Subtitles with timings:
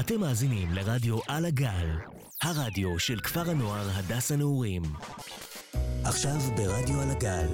[0.00, 1.88] אתם מאזינים לרדיו על הגל,
[2.42, 4.82] הרדיו של כפר הנוער הדס הנעורים.
[6.04, 7.46] עכשיו ברדיו על הגל,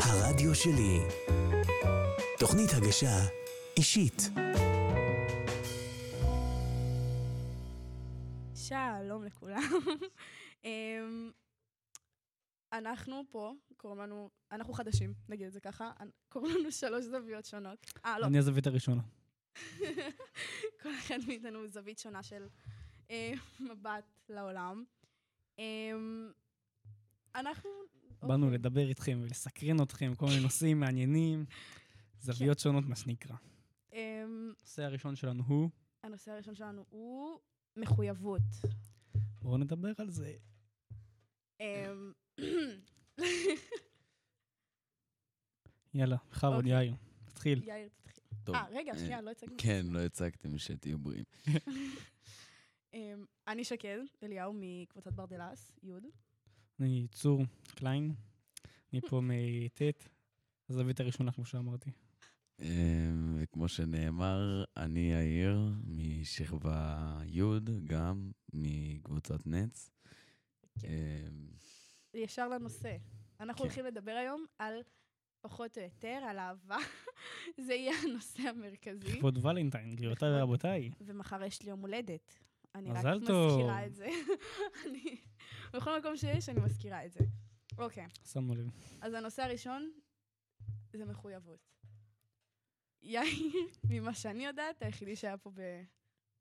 [0.00, 0.98] הרדיו שלי.
[2.38, 3.16] תוכנית הגשה
[3.76, 4.22] אישית.
[8.54, 9.62] שלום לכולם.
[10.64, 11.30] אמ,
[12.72, 15.90] אנחנו פה, קוראים לנו, אנחנו חדשים, נגיד את זה ככה,
[16.28, 17.86] קוראים לנו שלוש זוויות שונות.
[18.04, 18.26] אה, לא.
[18.26, 19.02] אני הזווית הראשונה.
[20.82, 22.48] כל אחד מאיתנו זווית שונה של
[23.10, 23.32] אה,
[23.70, 24.84] מבט לעולם.
[25.58, 25.92] אה,
[27.34, 27.70] אנחנו...
[28.22, 28.58] באנו אוקיי.
[28.58, 31.44] לדבר איתכם ולסקרן אתכם, כל מיני נושאים מעניינים,
[32.26, 33.36] זוויות שונות, מה שנקרא.
[33.92, 35.70] אה, הנושא הראשון שלנו הוא,
[36.02, 37.38] הנושא הראשון שלנו הוא
[37.76, 38.42] מחויבות.
[39.42, 40.36] בואו נדבר על זה.
[41.60, 41.92] אה,
[45.94, 46.72] יאללה, בכבוד, אוקיי.
[46.72, 47.62] יאיר, תתחיל.
[47.62, 48.05] יאיר, תתחיל.
[48.46, 48.54] טוב.
[48.54, 49.54] אה, רגע, שנייה, לא הצגנו.
[49.58, 51.24] כן, לא הצגתם שתהיו בריאים.
[52.94, 55.92] אמ, אני שקד, אליהו מקבוצת ברדלס, י'.
[56.80, 57.42] אני צור
[57.74, 58.14] קליין,
[58.92, 60.08] אני פה מט',
[60.68, 61.90] הזווית הראשונה, כמו שאמרתי.
[62.60, 62.66] אה,
[63.34, 67.42] וכמו שנאמר, אני יאיר משכבה י',
[67.84, 69.90] גם מקבוצת נץ.
[70.80, 70.88] כן.
[72.14, 72.96] אה, ישר לנושא.
[73.40, 73.64] אנחנו כן.
[73.64, 74.74] הולכים לדבר היום על,
[75.48, 76.76] פחות או יותר, על אהבה.
[77.66, 79.12] זה יהיה הנושא המרכזי.
[79.12, 80.40] לכבוד ולנטיין, גבירותיי.
[80.40, 80.90] ורבותיי.
[81.00, 82.38] ומחר יש לי יום הולדת.
[82.74, 83.04] אני רק.
[83.04, 84.08] מזכירה את זה.
[84.86, 85.16] אני,
[85.72, 87.20] בכל מקום שיש, אני מזכירה את זה.
[87.78, 88.70] אוקיי, שמנו לב.
[89.00, 89.90] אז הנושא הראשון
[90.92, 91.72] זה מחויבות.
[93.02, 93.52] יאיר,
[93.90, 95.50] ממה שאני יודעת, היחידי שהיה פה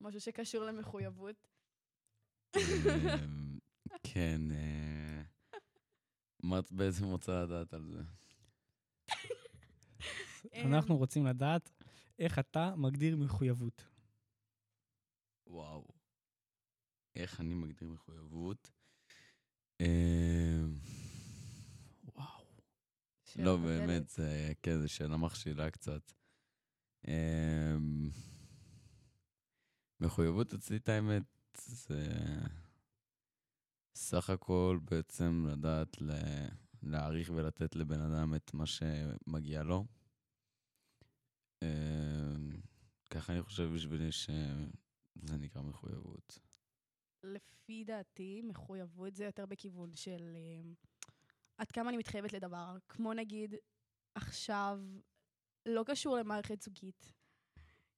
[0.02, 1.48] במשהו שקשור למחויבות.
[2.56, 2.62] אה,
[4.04, 5.22] כן, אה,
[6.44, 8.04] מה את בעצם רוצה לדעת על זה?
[10.54, 11.72] אמ, אנחנו רוצים לדעת
[12.20, 13.86] איך אתה מגדיר מחויבות.
[15.48, 15.88] וואו.
[17.16, 18.72] איך אני מגדיר מחויבות?
[19.82, 20.66] אה,
[22.04, 22.46] וואו.
[23.36, 23.58] לא.
[23.58, 26.12] באמת, זה כן, זו שאלה מכשילה קצת.
[27.08, 28.10] אמ,
[30.00, 31.24] מחויבות אצלי, את האמת,
[31.58, 32.08] זה
[33.96, 35.98] סך הכל בעצם לדעת
[36.84, 39.86] להעריך ולתת לבן אדם את מה שמגיע לו.
[41.62, 42.62] אמ,
[43.10, 46.40] ככה אני חושב בשבילי שזה נקרא מחויבות.
[47.24, 50.62] לפי דעתי, מחויבות זה יותר בכיוון של אה,
[51.58, 52.78] עד כמה אני מתחייבת לדבר.
[52.90, 53.56] כמו נגיד,
[54.16, 54.80] עכשיו,
[55.66, 57.14] לא קשור למערכת זוגית.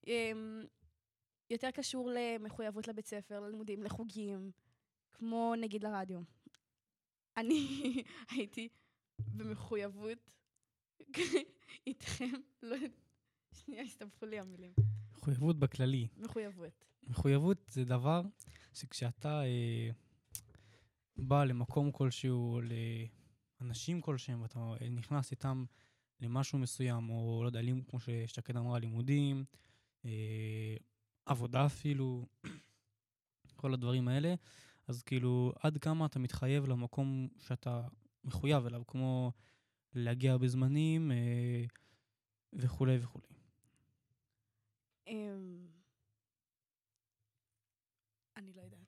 [0.08, 0.32] אה,
[1.50, 4.52] יותר קשור למחויבות לבית ספר, ללימודים, לחוגים,
[5.14, 6.22] כמו נגיד לרדיו.
[7.38, 7.68] אני
[8.32, 8.70] הייתי
[9.20, 10.34] במחויבות
[11.88, 12.32] איתכם,
[12.64, 13.07] לא יודעת,
[13.66, 14.74] שנייה, הסתבכו לי המילים.
[15.14, 16.08] מחויבות בכללי.
[16.18, 16.86] מחויבות.
[17.04, 18.22] מחויבות זה דבר
[18.74, 19.90] שכשאתה אה,
[21.18, 22.60] בא למקום כלשהו,
[23.62, 24.60] לאנשים כלשהם, ואתה
[24.92, 25.66] נכנס איתם
[26.20, 29.46] למשהו מסוים, או לא יודע, לימ- כמו ששקד אמרה, לימודים,
[30.06, 30.76] אה,
[31.26, 32.26] עבודה אפילו,
[33.56, 34.34] כל הדברים האלה,
[34.88, 37.88] אז כאילו, עד כמה אתה מתחייב למקום שאתה
[38.24, 39.32] מחויב אליו, כמו
[39.94, 41.64] להגיע בזמנים אה,
[42.54, 43.28] וכולי וכולי.
[45.08, 45.68] אמ,
[48.38, 48.80] אני לא יודעת.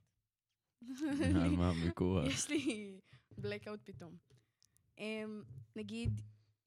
[1.44, 2.26] על מה המיקוח?
[2.28, 3.00] יש לי
[3.38, 4.18] בלקאוט פתאום.
[4.98, 5.44] אמ,
[5.76, 6.22] נגיד,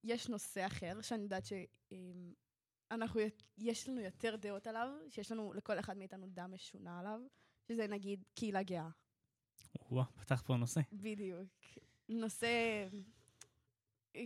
[0.05, 3.21] יש נושא אחר שאני יודעת שאנחנו,
[3.59, 7.21] יש לנו יותר דעות עליו, שיש לנו, לכל אחד מאיתנו דם משונה עליו,
[7.69, 8.89] שזה נגיד קהילה גאה.
[9.91, 10.81] וואו, פתח פה נושא.
[10.93, 11.49] בדיוק.
[12.09, 12.49] נושא...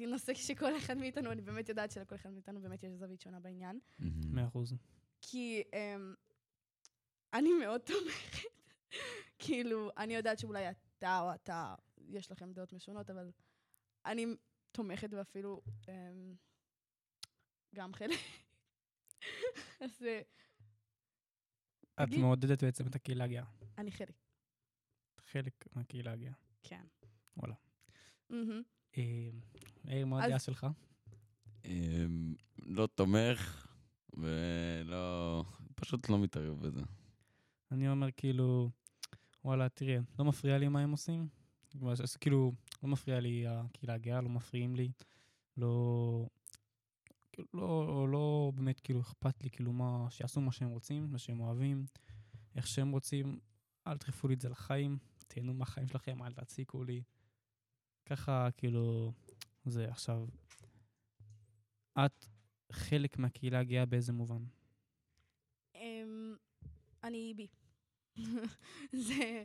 [0.08, 3.80] נושא שכל אחד מאיתנו, אני באמת יודעת שלכל אחד מאיתנו באמת יש זווית שונה בעניין.
[4.30, 4.74] מאה אחוז.
[5.22, 6.16] כי um,
[7.32, 8.48] אני מאוד תומכת.
[9.46, 11.74] כאילו, אני יודעת שאולי אתה או אתה,
[12.08, 13.30] יש לכם דעות משונות, אבל
[14.06, 14.26] אני
[14.72, 15.88] תומכת ואפילו um,
[17.74, 18.18] גם חלק.
[19.80, 20.20] אז אה,
[22.04, 23.44] את מעודדת בעצם את הקהילה הגאה.
[23.78, 24.14] אני חלק,
[25.18, 26.32] חלק מהקהילה הגאה.
[26.62, 26.84] כן.
[27.36, 27.54] וואלה.
[28.98, 29.30] אה,
[29.84, 30.66] מאיר, מה הדעה שלך?
[31.64, 33.66] אמ, לא תומך
[34.12, 35.44] ולא,
[35.74, 36.80] פשוט לא מתערב בזה.
[37.72, 38.70] אני אומר כאילו,
[39.46, 41.28] וואלה, תראה, לא מפריע לי מה הם עושים.
[41.90, 42.52] אז כאילו,
[42.82, 44.90] לא מפריע לי הקהילה הגאה, לא מפריעים לי.
[45.56, 46.28] לא...
[47.32, 51.40] כאילו, לא, לא באמת כאילו אכפת לי כאילו מה, שיעשו מה שהם רוצים, מה שהם
[51.40, 51.86] אוהבים,
[52.54, 53.38] איך שהם רוצים,
[53.86, 57.02] אל תדחפו לי את זה לחיים, תהנו מהחיים שלכם, אל תציקו לי.
[58.06, 59.12] ככה כאילו,
[59.64, 60.26] זה עכשיו,
[61.98, 62.26] את
[62.72, 64.44] חלק מהקהילה הגאה באיזה מובן?
[65.74, 66.36] אמ,
[67.04, 67.46] אני בי.
[69.06, 69.44] זה...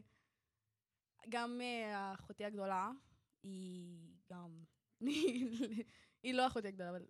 [1.30, 2.92] גם אה, אחותי הגדולה,
[3.44, 4.64] היא גם...
[6.24, 7.06] היא לא אחותי הגדולה, אבל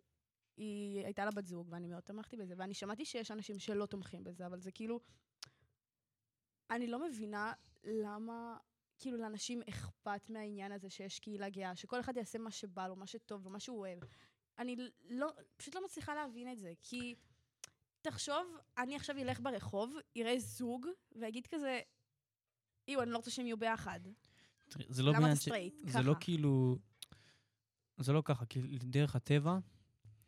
[0.57, 4.23] היא הייתה לה בת זוג, ואני מאוד תמכתי בזה, ואני שמעתי שיש אנשים שלא תומכים
[4.23, 4.99] בזה, אבל זה כאילו...
[6.69, 7.53] אני לא מבינה
[7.83, 8.57] למה,
[8.99, 13.07] כאילו, לאנשים אכפת מהעניין הזה שיש קהילה גאה, שכל אחד יעשה מה שבא לו, מה
[13.07, 13.99] שטוב לו, מה שהוא אוהב.
[14.57, 14.75] אני
[15.09, 17.15] לא, פשוט לא מצליחה להבין את זה, כי
[18.01, 21.79] תחשוב, אני עכשיו אלך ברחוב, אראה זוג, ואגיד כזה,
[22.87, 23.99] איו, אני לא רוצה שהם יהיו ביחד.
[24.89, 25.73] זה לא למה אתה סטרייט?
[25.83, 26.21] זה לא ככה.
[26.21, 26.77] כאילו...
[27.97, 29.59] זה לא ככה, כי דרך הטבע,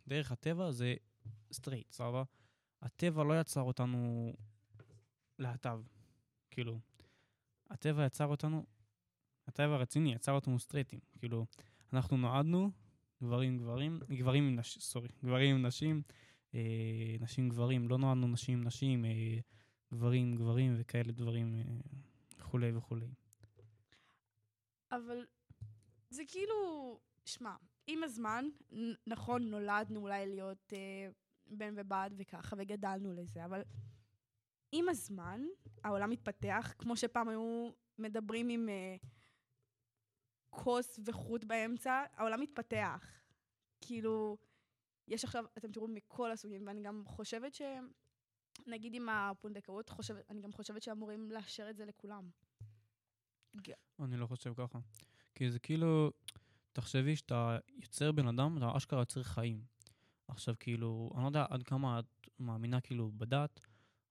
[0.07, 0.95] דרך הטבע זה
[1.53, 2.23] סטרייט, סבבה?
[2.81, 4.33] הטבע לא יצר אותנו
[5.39, 5.81] להט"ב,
[6.51, 6.79] כאילו.
[7.69, 8.65] הטבע יצר אותנו,
[9.47, 11.45] הטבע הרציני יצר אותנו סטרייטים, כאילו,
[11.93, 12.71] אנחנו נועדנו,
[13.23, 16.01] גברים גברים, גברים עם נשים, sorry, גברים עם נשים,
[16.55, 19.39] אה, נשים גברים, לא נועדנו נשים נשים, אה,
[19.93, 21.61] גברים גברים וכאלה דברים אה,
[22.39, 23.07] וכולי וכולי.
[24.91, 25.25] אבל
[26.09, 27.55] זה כאילו, שמע,
[27.87, 28.45] עם הזמן,
[29.07, 31.09] נכון, נולדנו אולי להיות אה,
[31.45, 33.61] בן ובת וככה, וגדלנו לזה, אבל
[34.71, 35.41] עם הזמן,
[35.83, 38.95] העולם מתפתח, כמו שפעם היו מדברים עם אה,
[40.49, 43.07] כוס וחוט באמצע, העולם מתפתח.
[43.81, 44.37] כאילו,
[45.07, 47.61] יש עכשיו, אתם תראו מכל הסוגים, ואני גם חושבת ש...
[48.67, 52.29] נגיד עם הפונדקאות, חושבת, אני גם חושבת שאמורים לאשר את זה לכולם.
[53.99, 54.79] אני לא חושב ככה.
[55.35, 56.11] כי זה כאילו,
[56.73, 59.65] תחשבי שאתה יוצר בן אדם, אתה אשכרה יוצר חיים.
[60.27, 63.59] עכשיו כאילו, אני לא יודע עד כמה את מאמינה כאילו בדת,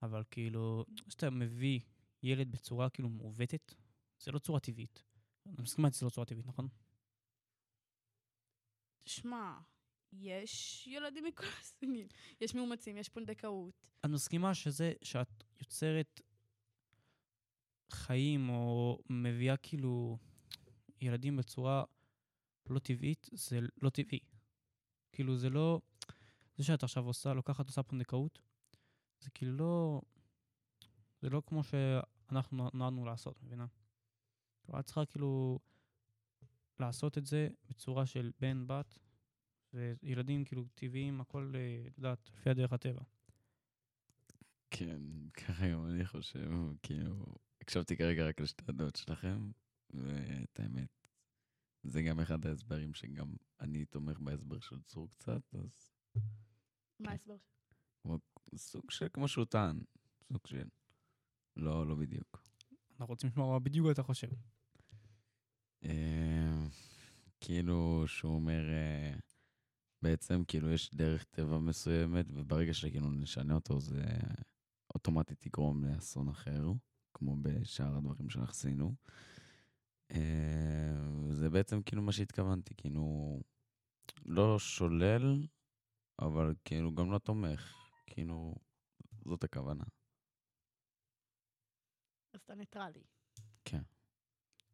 [0.03, 1.81] אבל כאילו, כשאתה מביא
[2.23, 3.75] ילד בצורה כאילו מעוותת,
[4.19, 5.03] זה לא צורה טבעית.
[5.47, 6.69] אני מסכימה שזה לא צורה טבעית, נכון?
[9.05, 9.59] שמע,
[10.13, 12.09] יש ילדים מכל הסוגים.
[12.41, 13.75] יש מאומצים, יש פונדקאות.
[14.01, 16.21] את מסכימה שזה שאת יוצרת
[17.91, 20.19] חיים או מביאה כאילו
[21.01, 21.85] ילדים בצורה
[22.67, 24.19] לא טבעית, זה לא טבעי.
[25.13, 25.81] כאילו זה לא...
[26.57, 28.39] זה שאת עכשיו עושה, לוקחת עושה פונדקאות,
[29.21, 30.01] זה כאילו לא...
[31.21, 33.67] זה לא כמו שאנחנו נועדנו לעשות, מבינה?
[34.65, 35.59] כאילו, את צריכה כאילו
[36.81, 38.67] לעשות את זה בצורה של בן,
[39.73, 43.03] וילדים כאילו טבעיים, הכל, אה, את יודעת, לפי הדרך הטבע.
[44.71, 45.01] כן,
[45.35, 46.51] ככה גם אני חושב,
[46.83, 47.25] כאילו,
[47.61, 49.51] הקשבתי כרגע רק לשתי הדעות שלכם,
[49.91, 51.09] ואת האמת,
[51.83, 55.93] זה גם אחד ההסברים שגם אני תומך בהסבר של צור קצת, אז
[57.01, 57.37] מה ההסבר?
[58.57, 59.81] סוג של כמו שהוא טען,
[60.33, 60.69] סוג של...
[61.57, 62.43] לא, לא בדיוק.
[62.91, 64.29] אנחנו רוצים לשמוע מה בדיוק אתה חושב.
[65.85, 66.67] אה,
[67.41, 69.15] כאילו, שהוא אומר, אה,
[70.03, 74.05] בעצם כאילו יש דרך טבע מסוימת, וברגע שכאילו נשנה אותו, זה
[74.95, 76.65] אוטומטית יגרום לאסון אחר,
[77.15, 78.95] כמו בשאר הדברים שעשינו.
[80.11, 80.95] אה,
[81.31, 83.41] זה בעצם כאילו מה שהתכוונתי, כאילו,
[84.25, 85.47] לא שולל,
[86.19, 87.77] אבל כאילו גם לא תומך,
[88.07, 88.55] כאילו,
[89.25, 89.85] זאת הכוונה.
[92.35, 93.05] אז אתה ניטרלי.
[93.65, 93.83] כן.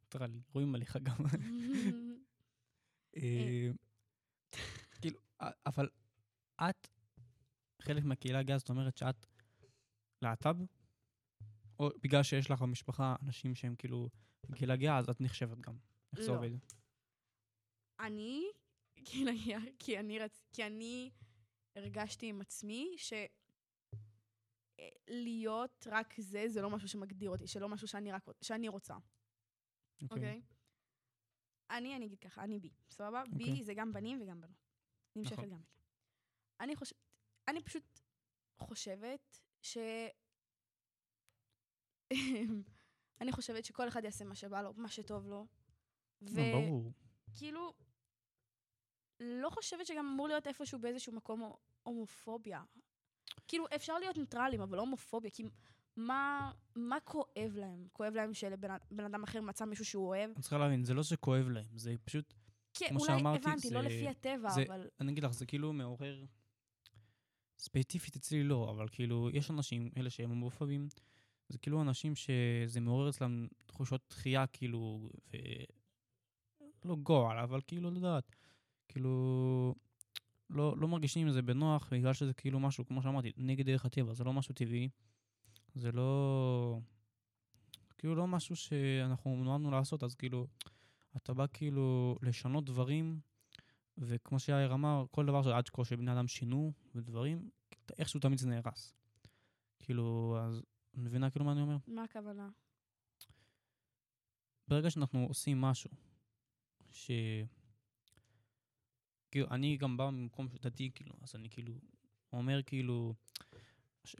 [0.09, 1.17] תראה לי, רואים עליך גם.
[5.41, 5.89] אבל
[6.61, 6.89] את
[7.83, 9.27] חלק מהקהילה הגאה, זאת אומרת שאת
[10.23, 10.57] להט"ב?
[11.79, 14.09] או בגלל שיש לך במשפחה אנשים שהם כאילו
[14.49, 15.79] בקהילה גאה, אז את נחשבת גם.
[16.13, 16.37] איך זה לא.
[16.37, 16.51] עובד?
[18.01, 18.45] אני,
[19.05, 19.33] כאילו,
[19.79, 20.47] כי אני רצ...
[20.53, 21.11] כי אני
[21.77, 23.13] הרגשתי עם עצמי ש...
[24.81, 28.27] אה, להיות רק זה, זה לא משהו שמגדיר אותי, שלא משהו שאני, רק...
[28.43, 28.95] שאני רוצה,
[30.11, 30.43] אוקיי?
[31.71, 33.23] אני, אני אגיד ככה, אני בי, סבבה?
[33.23, 33.39] אוקיי.
[33.39, 34.68] בי זה גם בנים וגם בנות.
[35.17, 35.51] נמשכת נכון.
[35.51, 35.61] גם.
[36.61, 36.99] אני חושבת,
[37.49, 38.01] אני פשוט
[38.59, 39.79] חושבת ש...
[43.21, 45.47] אני חושבת שכל אחד יעשה מה שבא לו, מה שטוב לו.
[46.23, 46.39] ו...
[46.41, 46.93] אה, ברור.
[47.35, 47.73] כאילו,
[49.21, 52.63] לא חושבת שגם אמור להיות איפשהו באיזשהו מקום הו- הומופוביה.
[53.49, 55.43] כאילו, אפשר להיות ניטרלים, אבל לא הומופוביה, כי
[55.97, 57.89] מה, מה כואב להם?
[57.93, 60.31] כואב להם שלבן בן אדם אחר מצא מישהו שהוא אוהב?
[60.31, 62.35] את צריכה להבין, זה לא שכואב להם, זה פשוט,
[62.79, 64.89] כן, כמו אולי שאמרתי, הבנתי, לא זה- לפי הטבע, זה- אבל...
[65.01, 66.25] אני אגיד לך, זה כאילו מעורר...
[67.59, 70.89] ספציפית אצלי לא, אבל כאילו, יש אנשים, אלה שהם הומופובים,
[71.49, 75.37] זה כאילו אנשים שזה מעורר אצלם תחושות דחייה, כאילו, ו...
[76.85, 78.37] לא גועל, אבל כאילו, לא יודעת,
[78.89, 79.75] כאילו,
[80.51, 84.15] לא, לא מרגישים עם זה בנוח, בגלל שזה כאילו משהו, כמו שאמרתי, נגד דרך הטבע,
[84.15, 84.89] זה לא משהו טבעי,
[85.75, 86.81] זה לא...
[87.99, 90.47] כאילו לא משהו שאנחנו נועדנו לעשות, אז כאילו,
[91.17, 93.21] אתה בא כאילו לשנות דברים,
[93.99, 97.51] וכמו שיאיר אמר, כל דבר שעד כה שבני אדם שינו ודברים,
[97.99, 98.95] איכשהו תמיד זה נהרס.
[99.79, 101.77] כאילו, אז את מבינה כאילו מה אני אומר?
[101.87, 102.49] מה הכוונה?
[104.69, 105.91] ברגע שאנחנו עושים משהו,
[106.91, 107.11] ש...
[109.31, 111.75] כאילו, אני גם בא ממקום דתי, כאילו, אז אני כאילו
[112.33, 113.15] אומר, כאילו,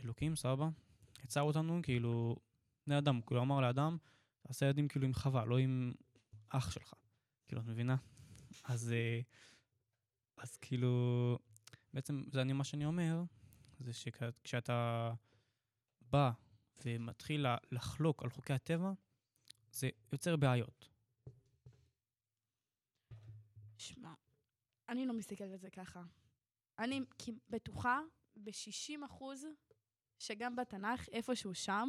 [0.05, 0.69] אלוקים, סבא,
[1.25, 2.37] יצר אותנו, כאילו,
[2.87, 3.97] בני אדם, כאילו, אמר לאדם,
[4.41, 5.93] תעשה ילדים כאילו עם חווה, לא עם
[6.49, 6.95] אח שלך.
[7.49, 7.97] כאילו, את מבינה?
[8.65, 9.21] אז, אה,
[10.37, 10.89] אז כאילו,
[11.93, 13.23] בעצם זה אני, מה שאני אומר,
[13.79, 15.11] זה שכשאתה
[16.01, 16.31] בא
[16.85, 18.93] ומתחיל לחלוק על חוקי הטבע,
[19.73, 20.89] זה יוצר בעיות.
[23.77, 24.15] שמע,
[24.89, 26.03] אני לא מסתכלת על זה ככה.
[26.79, 27.01] אני
[27.49, 28.01] בטוחה
[28.37, 29.47] ב-60 אחוז
[30.19, 31.89] שגם בתנ"ך, איפשהו שם,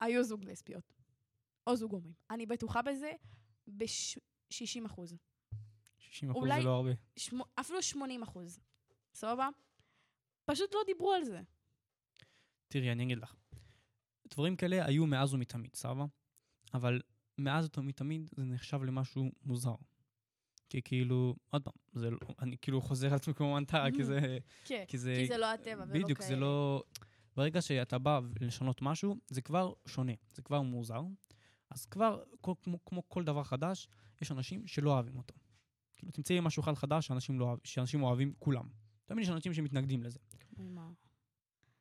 [0.00, 0.97] היו זוג לסביות.
[1.68, 2.12] או זוג הומים.
[2.30, 3.12] אני בטוחה בזה
[3.66, 5.16] ב-60 אחוז.
[5.98, 6.90] 60 אחוז זה לא הרבה.
[7.16, 8.60] שמו, אפילו 80 אחוז.
[9.14, 9.48] סבבה?
[10.44, 11.40] פשוט לא דיברו על זה.
[12.68, 13.34] תראי, אני אגיד לך.
[14.30, 16.04] דברים כאלה היו מאז ומתמיד, סבבה?
[16.74, 17.00] אבל
[17.38, 19.74] מאז ומתמיד זה נחשב למשהו מוזר.
[20.68, 24.38] כי כאילו, עוד פעם, זה לא, אני כאילו חוזר על עצמי כמו מנטרה, כי זה...
[24.64, 26.04] כן, כי זה, כי זה לא הטבע ולא כאלה.
[26.04, 26.82] בדיוק, זה לא...
[27.36, 31.02] ברגע שאתה בא לשנות משהו, זה כבר שונה, זה כבר מוזר.
[31.70, 32.22] אז כבר,
[32.62, 33.88] כמו, כמו כל דבר חדש,
[34.22, 35.34] יש אנשים שלא אוהבים אותו.
[35.96, 38.68] כאילו, תמצאי משהו אחד חדש שאנשים, לא אוהב, שאנשים אוהבים כולם.
[39.06, 40.18] תמיד יש אנשים שמתנגדים לזה.
[40.56, 40.90] מה?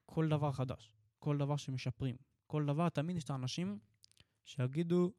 [0.06, 2.15] כל דבר חדש, כל דבר שמשפרים,
[2.48, 3.79] כל דבר, תמיד יש את האנשים
[4.46, 5.13] שיגידו,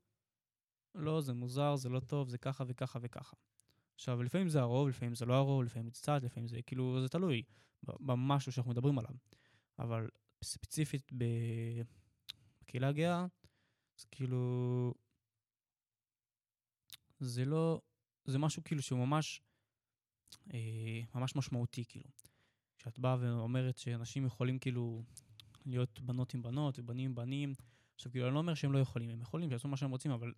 [0.95, 3.37] לא, זה מוזר, זה לא טוב, זה ככה וככה וככה.
[3.95, 7.09] עכשיו, לפעמים זה הרוב, לפעמים זה לא הרוב, לפעמים זה קצת, לפעמים זה כאילו, זה
[7.09, 7.43] תלוי
[7.83, 9.15] במשהו שאנחנו מדברים עליו.
[9.79, 10.09] אבל
[10.45, 11.13] ספציפית
[12.63, 13.27] בקהילה הגאה,
[13.99, 14.95] אז כאילו,
[17.21, 17.81] זה לא,
[18.25, 19.43] זה משהו כאילו שהוא ממש,
[20.55, 22.11] אה, ממש משמעותי, כאילו.
[22.79, 25.03] כשאת באה ואומרת שאנשים יכולים כאילו
[25.67, 27.55] להיות בנות עם בנות ובנים עם בנים,
[27.95, 30.33] עכשיו כאילו אני לא אומר שהם לא יכולים, הם יכולים, שיעשו מה שהם רוצים, אבל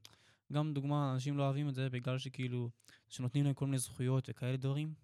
[0.52, 2.71] גם דוגמה, אנשים לא אוהבים את זה בגלל שכאילו,
[3.09, 4.95] שנותנים להם כל מיני זכויות וכאלה דברים,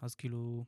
[0.00, 0.64] אז כאילו,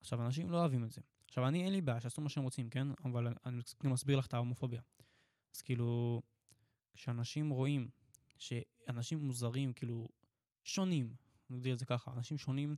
[0.00, 1.00] עכשיו אנשים לא אוהבים את זה.
[1.28, 2.88] עכשיו אני אין לי בעיה שיעשו מה שהם רוצים, כן?
[3.04, 4.80] אבל אני, אני מסביר לך את ההומופוביה.
[5.54, 6.22] אז כאילו,
[6.94, 7.88] כשאנשים רואים
[8.38, 10.08] שאנשים מוזרים, כאילו,
[10.64, 11.14] שונים,
[11.50, 12.76] נגדיר את זה ככה, אנשים שונים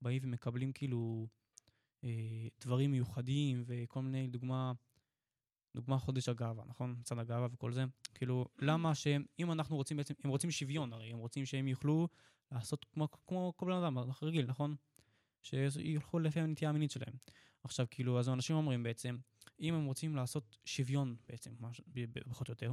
[0.00, 1.28] באים ומקבלים כאילו
[2.04, 4.72] אה, דברים מיוחדים וכל מיני, דוגמה,
[5.74, 6.96] דוגמה חודש הגאווה, נכון?
[7.00, 7.84] מצד הגאווה וכל זה.
[8.14, 12.08] כאילו, למה שהם, אם אנחנו רוצים בעצם, הם רוצים שוויון הרי, הם רוצים שהם יוכלו
[12.52, 14.76] לעשות כמו, כמו כל בן אדם, רגיל, נכון?
[15.42, 17.14] שילכו לפי הנטייה המינית שלהם.
[17.64, 19.16] עכשיו, כאילו, אז אנשים אומרים בעצם,
[19.62, 21.54] אם הם רוצים לעשות שוויון בעצם,
[22.28, 22.72] פחות או יותר,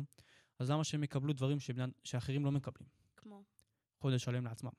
[0.60, 1.90] אז למה שהם יקבלו דברים שבנ...
[2.04, 2.90] שאחרים לא מקבלים?
[3.18, 3.44] כמו?
[4.00, 4.72] חודש שלם לעצמם.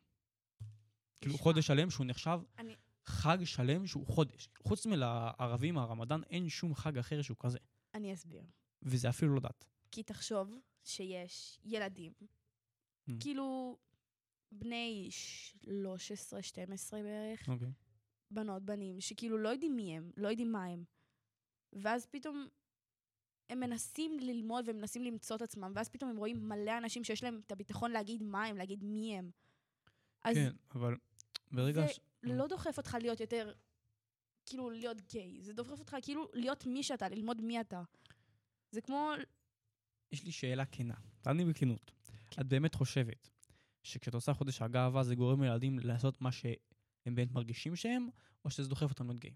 [1.21, 2.77] כאילו, חודש שלם שהוא נחשב אני...
[3.07, 4.49] חג שלם שהוא חודש.
[4.59, 7.59] חוץ מלערבים, הרמדאן, אין שום חג אחר שהוא כזה.
[7.95, 8.45] אני אסביר.
[8.83, 9.65] וזה אפילו לא דת.
[9.91, 13.13] כי תחשוב שיש ילדים, mm.
[13.21, 13.79] כאילו
[14.53, 15.09] בני
[15.65, 15.69] 13-12
[16.93, 17.51] בערך, okay.
[17.51, 17.73] אוקיי.
[18.31, 20.85] בנות, בנים, שכאילו לא יודעים מי הם, לא יודעים מה הם.
[21.73, 22.49] ואז פתאום
[23.51, 27.41] הם מנסים ללמוד ומנסים למצוא את עצמם, ואז פתאום הם רואים מלא אנשים שיש להם
[27.47, 29.31] את הביטחון להגיד מה הם, להגיד מי הם.
[30.23, 30.97] אז כן, אבל
[31.53, 32.01] ברגע ש...
[32.23, 33.53] זה לא דוחף אותך להיות יותר,
[34.47, 35.43] כאילו, להיות גיי.
[35.43, 37.83] זה דוחף אותך כאילו להיות מי שאתה, ללמוד מי אתה.
[38.71, 39.11] זה כמו...
[40.13, 41.91] יש לי שאלה כנה, תעני בכנות.
[42.31, 42.43] כן.
[42.43, 43.31] את באמת חושבת
[43.83, 46.55] שכשאת עושה חודש הגאווה זה גורם לילדים לעשות מה שהם
[47.15, 48.09] באמת מרגישים שהם,
[48.45, 49.35] או שזה דוחף אותם להיות גיי?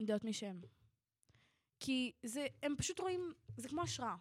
[0.00, 0.60] להיות מי שהם.
[1.80, 4.16] כי זה, הם פשוט רואים, זה כמו השראה.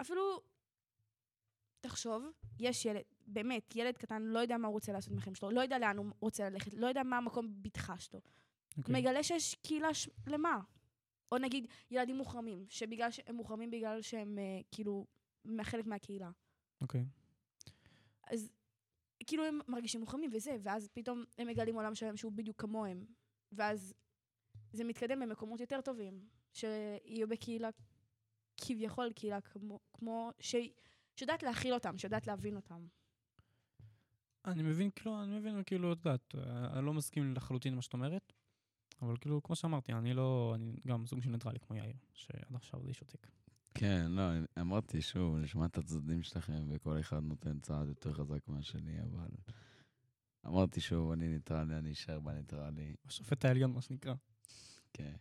[0.00, 0.40] אפילו,
[1.80, 2.24] תחשוב,
[2.58, 5.78] יש ילד, באמת, ילד קטן לא יודע מה הוא רוצה לעשות בחיים שלו, לא יודע
[5.78, 8.20] לאן הוא רוצה ללכת, לא יודע מה המקום בטחה שלו.
[8.20, 8.78] Okay.
[8.78, 8.94] אוקיי.
[8.94, 10.60] מגלה שיש קהילה שלמה.
[11.32, 15.06] או נגיד ילדים מוחרמים, שבגלל שהם מוחרמים בגלל שהם uh, כאילו
[15.62, 16.30] חלק מהקהילה.
[16.80, 17.00] אוקיי.
[17.00, 17.70] Okay.
[18.26, 18.50] אז
[19.26, 23.04] כאילו הם מרגישים מוחרמים וזה, ואז פתאום הם מגלים עולם שלם שהוא בדיוק כמוהם.
[23.52, 23.94] ואז
[24.76, 27.68] זה מתקדם במקומות יותר טובים, שיהיו בקהילה,
[28.56, 30.54] כביכול קהילה כמו, כמו ש...
[31.16, 32.86] שיודעת להכיל אותם, שיודעת להבין אותם.
[34.44, 36.34] אני מבין, כאילו, אני מבין, כאילו, את יודעת,
[36.72, 38.32] אני לא מסכים לחלוטין עם מה שאת אומרת,
[39.02, 42.80] אבל כאילו, כמו שאמרתי, אני לא, אני גם סוג של ניטרלי כמו יאיר, שעד עכשיו
[42.82, 43.26] די שותק.
[43.74, 44.22] כן, לא,
[44.60, 49.28] אמרתי שוב, נשמע את הצדדים שלכם, וכל אחד נותן צעד יותר חזק מהשני, אבל...
[50.46, 52.96] אמרתי שוב, אני ניטרלי, אני אשאר בניטרלי.
[53.06, 54.14] השופט העליון, מה שנקרא.
[54.96, 55.16] כן.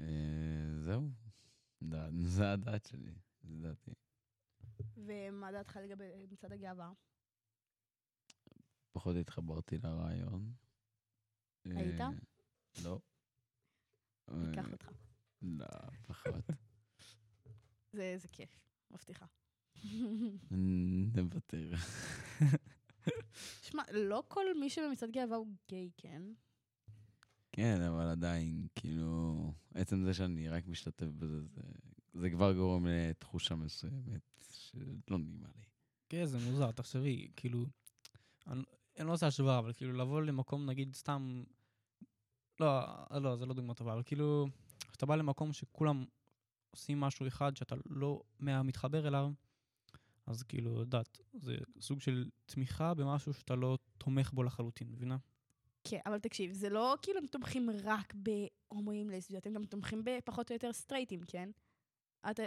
[0.00, 1.10] אה, זהו.
[2.26, 3.90] זה הדעת שלי, זה דעתי.
[4.96, 6.92] ומה דעתך לגבי מצעד הגאווה?
[8.92, 10.52] פחות התחברתי לרעיון.
[11.64, 12.00] היית?
[12.00, 12.08] אה,
[12.84, 13.00] לא.
[14.28, 14.90] ניקח אותך.
[15.42, 15.66] לא,
[16.06, 16.44] פחות.
[17.92, 19.26] זה כיף, מבטיחה.
[21.16, 21.70] נוותר.
[23.62, 26.22] שמע, לא כל מי שבמצעד גאווה הוא גיי, כן?
[27.56, 31.62] כן, אבל עדיין, כאילו, עצם זה שאני רק משתתף בזה, זה,
[32.12, 34.20] זה כבר גורם לתחושה מסוימת
[34.50, 35.62] שלא נעימה לי.
[36.08, 37.66] כן, זה מוזר, תחשבי, כאילו,
[38.46, 38.62] אני,
[38.98, 41.44] אני לא עושה השוואה, אבל כאילו לבוא למקום, נגיד, סתם,
[42.60, 42.80] לא,
[43.10, 44.46] לא, זה לא דוגמה טובה, אבל כאילו,
[44.88, 46.04] כשאתה בא למקום שכולם
[46.70, 49.32] עושים משהו אחד שאתה לא מתחבר אליו,
[50.26, 55.16] אז כאילו, יודעת, זה סוג של תמיכה במשהו שאתה לא תומך בו לחלוטין, מבינה?
[55.84, 60.50] כן, אבל תקשיב, זה לא כאילו הם תומכים רק בהומואים לסביות, הם גם תומכים בפחות
[60.50, 61.50] או יותר סטרייטים, כן?
[62.30, 62.42] אתה...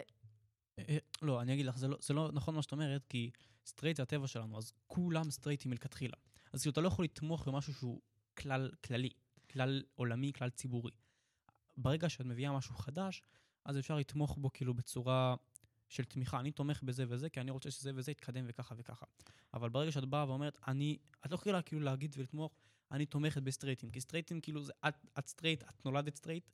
[0.79, 3.31] אה, לא, אני אגיד לך, לא, זה לא נכון מה שאת אומרת, כי
[3.65, 6.17] סטרייט זה הטבע שלנו, אז כולם סטרייטים מלכתחילה.
[6.53, 8.01] אז כאילו, אתה לא יכול לתמוך במשהו שהוא
[8.37, 9.09] כלל כללי,
[9.51, 10.91] כלל עולמי, כלל ציבורי.
[11.77, 13.23] ברגע שאת מביאה משהו חדש,
[13.65, 15.35] אז אפשר לתמוך בו כאילו בצורה
[15.89, 16.39] של תמיכה.
[16.39, 19.05] אני תומך בזה וזה, כי אני רוצה שזה וזה יתקדם וככה וככה.
[19.53, 22.55] אבל ברגע שאת באה ואומרת, אני, את לא יכולה כאילו להגיד ולתמוך,
[22.91, 26.49] אני תומכת בסטרייטים, כי סטרייטים כאילו זה, את, את סטרייט, את נולדת סטרייט,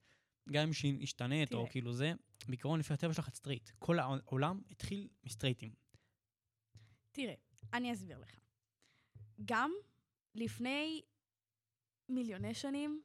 [0.52, 2.13] גם אם שהשתנית או כאילו זה,
[2.48, 3.70] בעיקרון לפי הטבע שלך את סטרייט.
[3.80, 5.74] כל העולם התחיל מסטרייטים.
[7.12, 7.34] תראה,
[7.74, 8.40] אני אסביר לך.
[9.46, 9.72] גם
[10.36, 11.02] לפני
[12.10, 13.02] מיליוני שנים,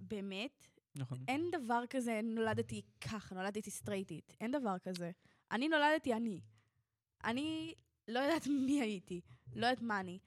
[0.00, 1.18] באמת, נכון.
[1.28, 4.36] אין דבר כזה, נולדתי ככה, נולדתי סטרייטית.
[4.40, 5.10] אין דבר כזה.
[5.50, 6.40] אני נולדתי אני.
[7.24, 7.74] אני
[8.08, 9.20] לא יודעת מי הייתי,
[9.54, 10.18] לא יודעת מה אני.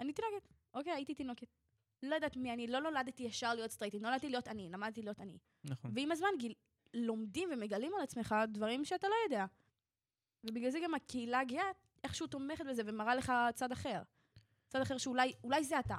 [0.00, 0.48] אני תינוקת.
[0.74, 1.57] אוקיי, הייתי תינוקת.
[2.02, 5.38] לא יודעת מי אני, לא נולדתי ישר להיות סטרייטית, נולדתי להיות אני, למדתי להיות אני.
[5.64, 5.90] נכון.
[5.94, 6.54] ועם הזמן גיל,
[6.94, 9.46] לומדים ומגלים על עצמך דברים שאתה לא יודע.
[10.44, 11.70] ובגלל זה גם הקהילה הגאה
[12.04, 14.02] איכשהו תומכת בזה ומראה לך צד אחר.
[14.68, 15.96] צד אחר שאולי אולי זה אתה.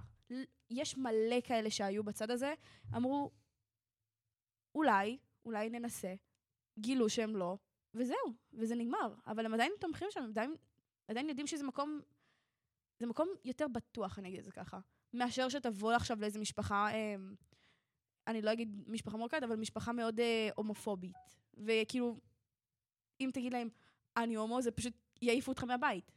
[0.70, 2.53] יש מלא כאלה שהיו בצד הזה,
[2.96, 3.32] אמרו,
[4.75, 6.13] אולי, אולי ננסה,
[6.79, 7.58] גילו שהם לא,
[7.94, 9.13] וזהו, וזה נגמר.
[9.27, 10.56] אבל הם עדיין תומכים שם, הם עדיין,
[11.08, 12.02] עדיין יודעים שזה מקום,
[12.99, 14.79] זה מקום יותר בטוח, אני אגיד את זה ככה.
[15.13, 17.15] מאשר שתבוא עכשיו לאיזה משפחה, אה,
[18.27, 21.15] אני לא אגיד משפחה מורכבת, אבל משפחה מאוד אה, הומופובית.
[21.53, 22.19] וכאילו,
[23.21, 23.69] אם תגיד להם,
[24.17, 26.12] אני הומו, זה פשוט יעיפו אותך מהבית.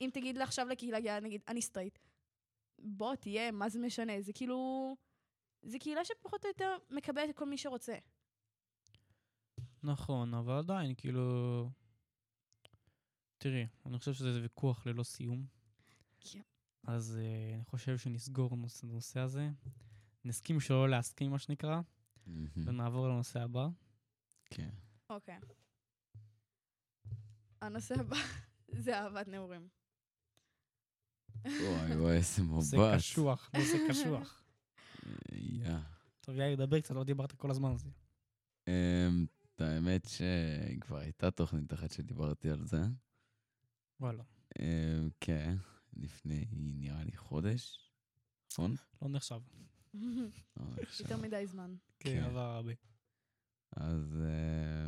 [0.00, 1.98] אם תגיד לה עכשיו לקהילה גאה, נגיד, אני סטרייט,
[2.78, 4.20] בוא, תהיה, מה זה משנה?
[4.20, 4.96] זה כאילו...
[5.62, 7.98] זה קהילה שפחות או יותר מקבלת את כל מי שרוצה.
[9.82, 11.68] נכון, אבל עדיין, כאילו...
[13.38, 15.59] תראי, אני חושב שזה ויכוח ללא סיום.
[16.20, 16.40] כן.
[16.86, 19.50] אז uh, אני חושב שנסגור את הנושא הזה.
[20.24, 21.80] נסכים שלא להסכים, מה שנקרא,
[22.56, 23.68] ונעבור לנושא הבא.
[24.44, 24.70] כן.
[25.10, 25.38] אוקיי.
[27.62, 28.16] הנושא הבא
[28.84, 29.68] זה אהבת נעורים.
[31.44, 32.54] וואי, וואי, איזה מבט.
[32.54, 34.42] נושא קשוח, נושא קשוח.
[35.32, 35.76] יא.
[36.20, 37.88] טוב, יאיר, דבר קצת, לא דיברת כל הזמן על זה.
[38.68, 42.80] אמ, את האמת שכבר הייתה תוכנית אחת שדיברתי על זה.
[44.00, 44.22] וואלה.
[44.58, 45.56] אמ, כן,
[45.96, 47.90] לפני נראה לי חודש,
[48.52, 48.74] נכון?
[49.02, 49.40] לא נחשב.
[49.94, 50.00] לא.
[51.00, 51.74] יותר מדי זמן.
[52.00, 52.22] כן, כן.
[52.24, 52.72] עבר הרבה.
[53.76, 54.16] אז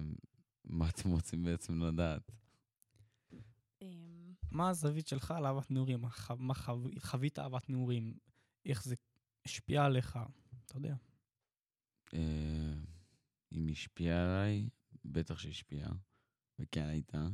[0.00, 0.14] אמ,
[0.64, 2.30] מה אתם רוצים בעצם לדעת?
[3.82, 6.00] אמ, מה הזווית שלך על אהבת נעורים?
[6.00, 8.14] מה חו- מה חו- חווית אהבת נעורים?
[8.66, 8.94] איך זה
[9.46, 10.18] השפיע עליך?
[10.66, 10.94] אתה יודע.
[12.14, 12.74] אה,
[13.52, 14.68] אם השפיעה עליי,
[15.04, 15.92] בטח שהשפיעה,
[16.58, 17.28] וכן הייתה.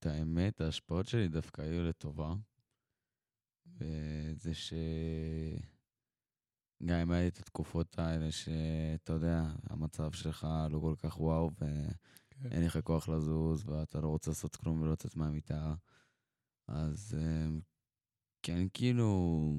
[0.00, 2.34] את האמת, ההשפעות שלי דווקא היו לטובה.
[3.66, 4.72] וזה ש...
[6.86, 11.50] גם אם היה לי את התקופות האלה שאתה יודע, המצב שלך לא כל כך וואו,
[11.60, 15.74] ואין לך כוח לזוז, ואתה לא רוצה לעשות כלום ולא לצאת מהמיטה,
[16.68, 17.48] אז אה,
[18.42, 19.52] כן, כאילו,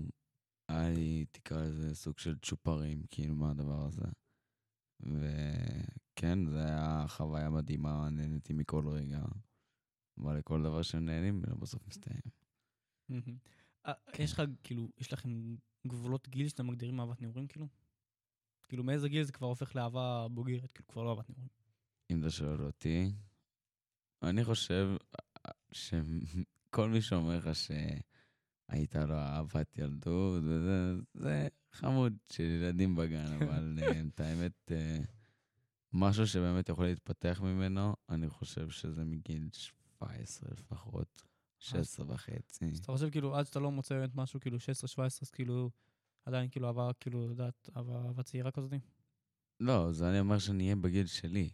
[0.70, 4.06] היה לי, תקרא לזה סוג של צ'ופרים, כאילו, מהדבר הזה.
[5.00, 9.24] וכן, זו הייתה חוויה מדהימה, נהניתי מכל רגע.
[10.18, 12.22] אבל לכל דבר שהם נהנים, ממנו בסוף מסתיים.
[13.86, 15.56] אה, יש לך, כאילו, יש לכם
[15.88, 17.68] גבולות גיל שאתם מגדירים אהבת נעורים, כאילו?
[18.68, 21.50] כאילו, מאיזה גיל זה כבר הופך לאהבה בוגרת, כאילו, כבר לא אהבת נעורים.
[22.12, 23.12] אם אתה שואל אותי,
[24.24, 24.88] אני חושב
[25.72, 33.80] שכל מי שאומר לך שהייתה לו אהבת ילדות וזה, זה חמוד של ילדים בגן, אבל
[33.82, 35.00] אה, את האמת, אה,
[35.94, 39.50] משהו שבאמת יכול להתפתח ממנו, אני חושב שזה מגיל
[40.06, 41.22] 17 לפחות,
[41.60, 42.66] 16 וחצי.
[42.72, 44.62] אז אתה חושב, כאילו, עד שאתה לא מוצא באמת משהו, כאילו, 16-17,
[45.22, 45.70] אז כאילו,
[46.26, 48.72] עדיין, כאילו, אהבה, כאילו, יודעת, אהבה אהבה צעירה כזאת?
[49.60, 51.50] לא, זה אני אומר שאני אהיה בגיל שלי.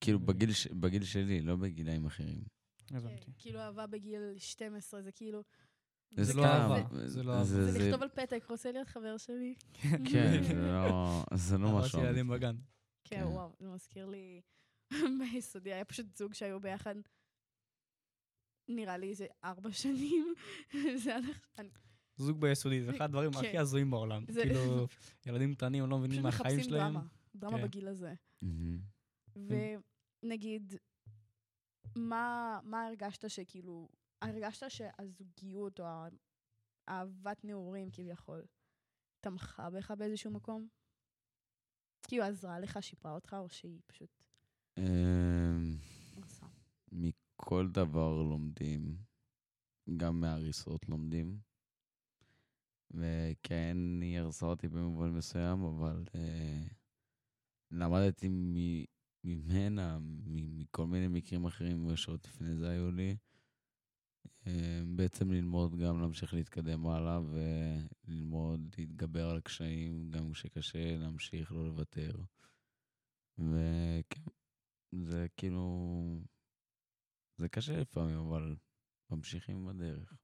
[0.00, 0.26] כאילו, מבין.
[0.36, 2.42] בגיל, ש- בגיל שלי, לא בגילאים אחרים.
[2.90, 3.32] הבנתי.
[3.38, 5.42] כאילו אהבה בגיל 12, זה כאילו...
[6.20, 7.44] זה לא אהבה, זה לא אהבה.
[7.44, 9.54] זה- לכתוב על פתק, רוצה להיות חבר שלי?
[9.82, 10.88] כן, זה לא-
[11.58, 11.88] לא אהבה משהו.
[12.00, 12.56] של ילדים בגן.
[13.04, 13.24] כן, כן.
[13.26, 14.40] וואו, זה מזכיר לי
[15.20, 16.94] ביסודי, היה פשוט זוג שהיו ביחד,
[18.68, 20.34] נראה לי איזה ארבע שנים.
[21.04, 21.64] זה עד עכשיו,
[22.16, 23.38] זוג ביסודי, זה אחד הדברים כן.
[23.38, 24.24] הכי הזויים בעולם.
[24.28, 24.86] זה- כאילו,
[25.26, 26.92] ילדים קטנים, לא מבינים פשוט מהחיים מחפשים שלהם.
[26.94, 27.64] דרמה, דרמה כן.
[27.64, 28.14] בגיל הזה.
[29.36, 30.74] ונגיד,
[31.96, 33.88] מה, מה הרגשת שכאילו,
[34.22, 35.84] הרגשת שהזוגיות או
[36.88, 38.44] אהבת נעורים כביכול
[39.20, 40.68] תמכה בך באיזשהו מקום?
[42.08, 44.23] כאילו עזרה לך, שיפרה אותך, או שהיא פשוט?
[46.92, 48.96] מכל דבר לומדים,
[49.96, 51.38] גם מהריסות לומדים.
[52.90, 56.64] וכן, היא הרסה אותי במובן מסוים, אבל אה,
[57.70, 58.84] למדתי מ-
[59.24, 63.16] ממנה, מ- מכל מיני מקרים אחרים שעוד לפני זה היו לי.
[64.46, 71.66] אה, בעצם ללמוד גם להמשיך להתקדם הלאה וללמוד להתגבר על קשיים, גם כשקשה, להמשיך, לא
[71.66, 72.12] לוותר.
[73.38, 74.22] וכן,
[75.02, 75.64] זה כאילו...
[77.36, 78.56] זה קשה לפעמים, אבל
[79.10, 80.14] ממשיכים בדרך.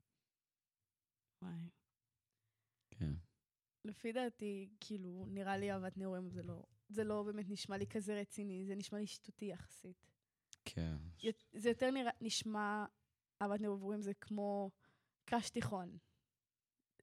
[1.42, 1.70] וואי.
[2.90, 3.14] כן.
[3.85, 8.20] לפי דעתי, כאילו, נראה לי אהבת נעורים זה לא, זה לא באמת נשמע לי כזה
[8.20, 10.06] רציני, זה נשמע לי שטותי יחסית.
[10.64, 10.96] כן.
[11.52, 12.85] זה יותר נראה, נשמע,
[13.42, 14.70] אהבת נעורים זה כמו
[15.24, 15.98] קש תיכון.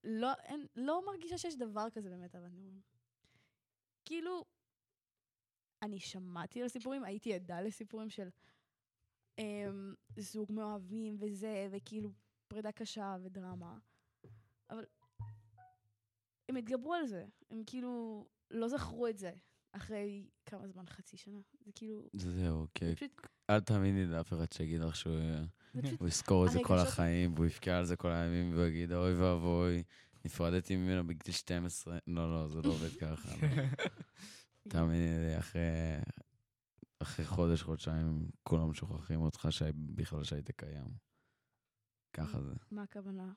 [0.04, 2.82] לא, אין, לא מרגישה שיש דבר כזה באמת אהבת נעורים.
[4.06, 4.46] כאילו,
[5.82, 8.30] אני שמעתי על סיפורים, הייתי עדה לסיפורים של
[9.38, 12.12] אמ, זוג מאוהבים וזה, וכאילו
[12.48, 13.78] פרידה קשה ודרמה,
[14.70, 14.86] אבל
[16.50, 19.32] הם התגברו על זה, הם כאילו לא זכרו את זה
[19.72, 21.40] אחרי כמה זמן, חצי שנה.
[21.66, 22.86] זה כאילו, זהו, כן.
[22.90, 23.12] זה פשוט,
[23.50, 25.16] אל תאמיני לאף אחד שיגיד לך שהוא
[26.00, 28.92] הוא יזכור את זה כל הרגשות- החיים, והוא יבכה על זה כל הימים, והוא יגיד,
[28.94, 29.84] אוי ואבוי,
[30.26, 31.98] נפרדתי ממנו בגיל 12.
[32.08, 33.30] לא, לא, זה לא עובד ככה.
[34.70, 35.62] תאמיני לי, אחרי...
[37.00, 40.98] אחרי חודש, חודשיים, כולם שוכחים אותך שבכלל שהיית קיים.
[42.14, 42.54] ככה זה.
[42.72, 43.34] מה הכוונה?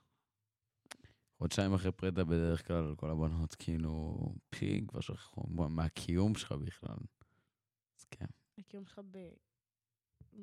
[1.39, 4.19] חודשיים אחרי פרידה בדרך כלל כל הבנות כאילו
[4.51, 6.97] פי כבר שכחו מה- מהקיום שלך בכלל.
[7.99, 8.27] אז כן.
[8.59, 9.19] הקיום שלך ב...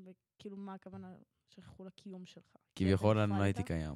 [0.03, 0.11] ב...
[0.39, 1.15] כאילו, מה הכוונה
[1.49, 2.55] שכחו לקיום שלך?
[2.75, 3.43] כביכול אני לא?
[3.43, 3.95] הייתי קיים.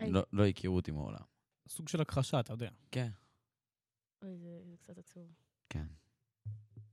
[0.00, 1.24] לא- לא הכירו אותי מעולם.
[1.68, 2.70] סוג של הכחשה, אתה יודע.
[2.90, 3.08] כן.
[4.22, 5.32] אוי, זה, זה קצת עצוב.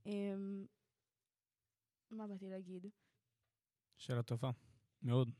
[0.06, 0.66] אמ...
[2.10, 2.86] מה באתי להגיד?
[3.96, 4.50] שאלה טובה.
[5.02, 5.30] מאוד.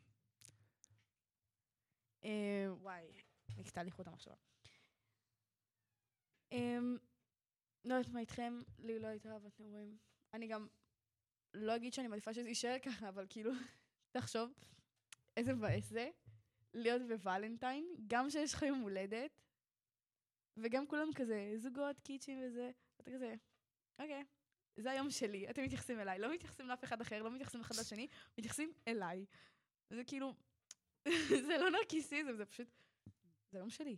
[2.22, 2.72] אמ...
[2.72, 3.12] וואי,
[3.56, 4.34] נקטע לי חוט המחשבה.
[6.52, 6.96] אמ...
[7.84, 9.98] לא יודעת מה איתכם, לי לא הייתה אהבת נעורים.
[10.34, 10.66] אני גם
[11.54, 13.50] לא אגיד שאני מעדיפה שזה יישאר ככה, אבל כאילו,
[14.16, 14.52] תחשוב,
[15.36, 16.10] איזה מבאס זה
[16.74, 19.40] להיות בוולנטיין, גם שיש לך יום הולדת,
[20.56, 23.34] וגם כולם כזה זוגות, קיצ'ים וזה, אתה כזה,
[23.98, 24.24] אוקיי,
[24.76, 28.06] זה היום שלי, אתם מתייחסים אליי, לא מתייחסים לאף אחד אחר, לא מתייחסים אחד לשני,
[28.38, 29.26] מתייחסים אליי.
[29.90, 30.34] זה כאילו,
[31.46, 32.68] זה לא נרקיסיזם, זה פשוט,
[33.52, 33.96] זה היום שלי.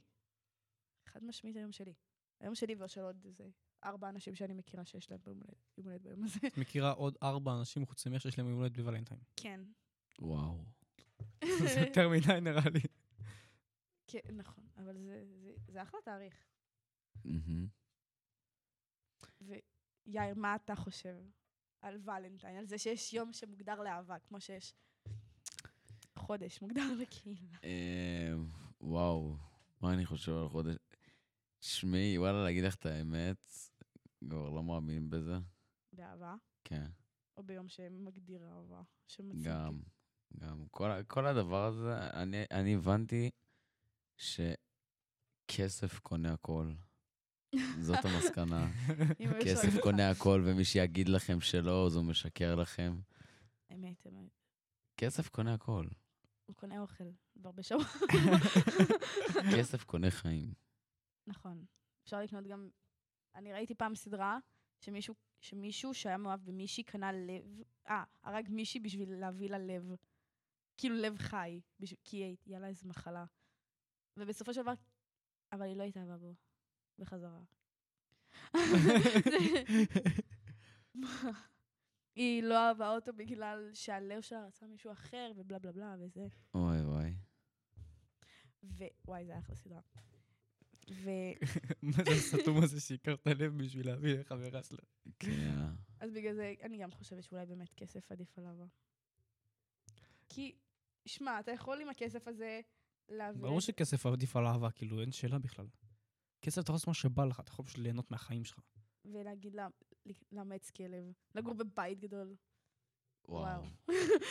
[1.06, 1.94] חד משמעית היום שלי.
[2.40, 3.44] היום שלי ושל עוד איזה
[3.84, 6.40] ארבע אנשים שאני מכירה שיש להם יום הולדת ביום הזה.
[6.46, 9.20] את מכירה עוד ארבע אנשים חוץ ממך שיש להם יום הולדת בוולנטיין.
[9.36, 9.60] כן.
[10.18, 10.64] וואו.
[11.74, 12.80] זה יותר מדי נראה לי.
[14.06, 16.46] כן, נכון, אבל זה, זה, זה אחלה תאריך.
[20.08, 21.16] ויאיר, מה אתה חושב
[21.80, 22.56] על ולנטיין?
[22.56, 24.74] על זה שיש יום שמוגדר לאהבה, כמו שיש
[26.16, 27.56] חודש מוגדר לקהילה.
[27.64, 28.32] אה,
[28.80, 29.36] וואו,
[29.80, 30.76] מה אני חושב על חודש?
[31.60, 33.52] שמעי, וואלה, להגיד לך את האמת,
[34.28, 35.36] כבר לא מאמין בזה.
[35.92, 36.86] באהבה, כן,
[37.36, 39.48] או ביום שמגדיר אהבה, שמציג.
[39.48, 39.80] גם,
[40.36, 40.64] גם.
[40.70, 43.30] כל, כל הדבר הזה, אני, אני הבנתי
[44.16, 46.72] שכסף קונה הכל.
[47.80, 48.68] זאת המסקנה.
[49.44, 53.00] כסף קונה הכל, ומי שיגיד לכם שלא, אז הוא משקר לכם.
[53.72, 54.30] אמת, אמת.
[54.96, 55.86] כסף קונה הכל.
[56.46, 57.04] הוא קונה אוכל,
[57.36, 57.86] בהרבה שעות.
[59.56, 60.52] כסף קונה חיים.
[61.26, 61.64] נכון.
[62.04, 62.68] אפשר לקנות גם...
[63.34, 64.38] אני ראיתי פעם סדרה
[64.80, 67.62] שמישהו, שמישהו שהיה מאוהב במישהי קנה לב...
[67.88, 69.92] אה, הרג מישהי בשביל להביא לה לב.
[70.76, 73.24] כאילו לב חי, בשביל, כי היא- היה לה איזו מחלה.
[74.16, 74.72] ובסופו של דבר...
[75.52, 76.34] אבל היא לא התאהבה בו.
[76.98, 77.40] בחזרה.
[80.94, 81.30] מה?
[82.14, 86.26] היא לא אהבה אותו בגלל שהלב שלה רצה מישהו אחר, ובלה בלה בלה, וזה.
[86.54, 87.14] אוי וואי.
[88.62, 89.80] ווואי, זה היה אחלה סדרה.
[90.90, 91.10] ו...
[91.82, 94.78] מה זה הסתום הזה שעיקר את הלב בשביל להביא לחברה שלו?
[95.18, 95.54] כן.
[96.00, 98.66] אז בגלל זה אני גם חושבת שאולי באמת כסף עדיף על אהבה.
[100.28, 100.56] כי,
[101.06, 102.60] שמע, אתה יכול עם הכסף הזה
[103.08, 105.66] להעביר ברור שכסף עדיף על אהבה, כאילו, אין שאלה בכלל.
[106.42, 108.58] כסף אתה יכול לעשות מה שבא לך, אתה יכול פשוט ליהנות מהחיים שלך.
[109.04, 109.68] ולהגיד לה,
[110.32, 112.34] לאמץ כלב, לגור בבית גדול.
[113.28, 113.62] וואו.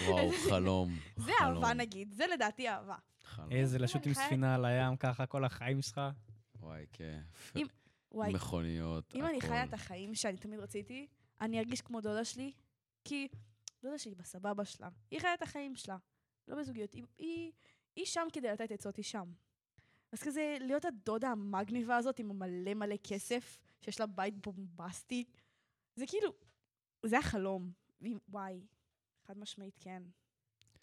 [0.08, 0.90] וואו, חלום.
[1.18, 2.96] זה אהבה נגיד, זה לדעתי אהבה.
[3.24, 3.52] חלום.
[3.52, 6.02] איזה לשוט עם חייבת- ספינה על הים ככה כל החיים שלך.
[6.60, 7.70] וואי, כיף.
[8.14, 9.42] מכוניות, אם אני.
[9.42, 11.08] חיה את החיים שאני תמיד רציתי,
[11.42, 12.52] אני ארגיש כמו דודה שלי,
[13.04, 13.28] כי
[13.84, 14.90] דודה שלי בסבבה שלה.
[15.12, 15.98] היא חיה את החיים שלה,
[16.48, 16.96] לא בזוגיות.
[17.96, 19.32] היא שם כדי לתת עצות, היא שם.
[20.18, 25.24] אז כזה, להיות הדודה המגניבה הזאת עם מלא מלא כסף, שיש לה בית בומבסטי,
[25.96, 26.34] זה כאילו,
[27.06, 27.72] זה החלום.
[28.30, 28.62] וואי,
[29.28, 30.04] חד משמעית כן.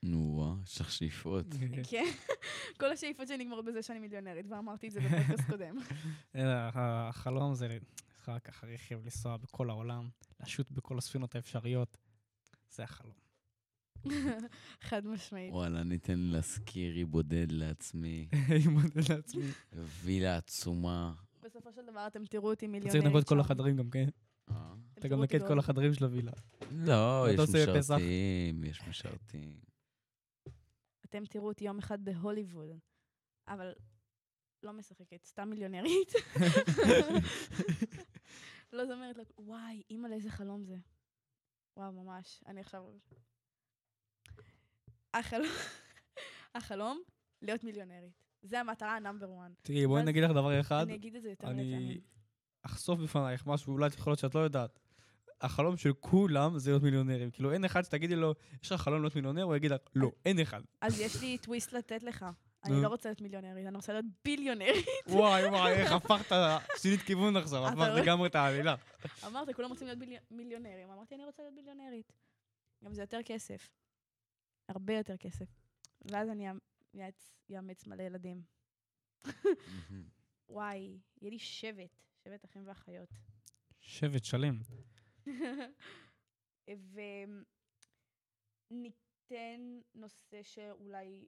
[0.03, 1.47] נו, וואו, יש לך שאיפות.
[1.91, 2.05] כן.
[2.81, 5.77] כל השאיפות שלי נגמרות בזה שאני מיליונרית, ואמרתי את זה בפודקאסט קודם.
[6.35, 6.71] אה,
[7.09, 7.79] החלום זה
[8.11, 10.09] לך ככה רכב, לנסוע בכל העולם,
[10.41, 11.97] לשוט בכל הספינות האפשריות.
[12.71, 13.15] זה החלום.
[14.89, 15.53] חד משמעית.
[15.53, 19.45] וואלה, אני אתן להשכירי בודד לעצמי, אני מודה לעצמי.
[19.73, 21.15] וילה עצומה.
[21.43, 23.41] בסופו של דבר אתם תראו אותי אתה מיליונרית צריך לנקות כל.
[23.41, 24.09] החדרים גם, כן?
[24.51, 24.75] אה?
[24.99, 26.33] אתה גם נקה את כל בעוד- החדרים של הווילה.
[26.71, 27.41] לא, יש?
[27.41, 29.59] משרתים, יש משרתים.
[31.05, 32.71] אתם תראו אותי יום אחד בהוליווד,
[33.49, 33.73] אבל
[34.63, 36.13] לא משחקת, סתם מיליונרית.
[38.73, 40.77] לא זמרת, לא- וואי, אימא'לה, איזה חלום זה.
[41.77, 42.43] וואו, ממש.
[42.47, 42.85] אני עכשיו...
[45.15, 45.49] החלום,
[46.55, 47.01] החלום,
[47.43, 48.13] להיות מיליונרית.
[48.43, 49.51] זה המטרה ה number 1.
[49.63, 50.83] תראי, בואי נגיד לך דבר אחד.
[50.83, 52.01] אני אגיד את זה יותר אני.
[52.63, 54.81] אחשוף בפנייך משהו, אולי יכול להיות שאת לא יודעת.
[55.41, 57.31] החלום של כולם זה להיות מיליונרים.
[57.31, 59.43] כאילו, אין אחד שתגידי לו, יש לך חלום להיות מיליונר?
[59.43, 60.61] הוא יגיד לך, לא, אין אחד.
[60.81, 62.27] אז יש לי טוויסט לתת לך.
[62.65, 62.83] אני.
[62.83, 64.87] לא רוצה להיות מיליונרית, אני רוצה להיות ביליונרית.
[65.07, 66.37] וואי, וואי, איך הפכת,
[66.77, 68.01] שינית כיוון עכשיו, הפכת רואה?
[68.01, 68.75] לגמרי את העלילה.
[69.27, 69.99] אמרת, כולם רוצים להיות
[70.31, 70.91] מיליונרים.
[70.91, 72.13] אמרתי, אני רוצה להיות ביליונרית.
[72.85, 73.71] גם זה יותר כסף.
[74.69, 75.49] הרבה יותר כסף.
[76.11, 78.43] ואז אני אאמץ- אאמץ מלא ילדים.
[80.49, 81.91] וואי, יהיה לי שבט,
[82.25, 83.09] שבט אחים ואחיות.
[83.81, 84.59] שבט שלם.
[88.71, 91.27] וניתן נושא שאולי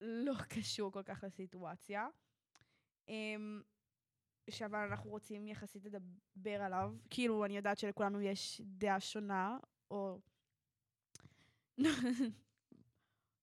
[0.00, 2.08] לא קשור כל כך לסיטואציה,
[3.08, 3.62] אמ,
[4.66, 6.94] אבל אנחנו רוצים יחסית לדבר עליו.
[7.10, 9.58] כאילו, אני יודעת שלכולנו יש דעה שונה,
[9.90, 10.20] או...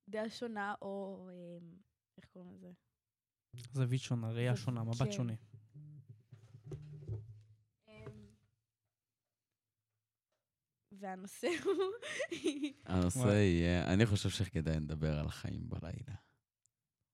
[0.10, 1.28] דעה שונה, או...
[1.32, 1.78] אמ,
[2.18, 2.72] איך קוראים לזה?
[3.74, 5.12] זווית שונה, ראייה שונה, מבט כן.
[5.12, 5.34] שונה.
[7.88, 8.30] אמ,
[10.92, 11.74] והנושא הוא...
[12.86, 13.28] הנושא.
[13.28, 16.16] יהיה, אני חושב שכדאי לדבר על חיים בלילה.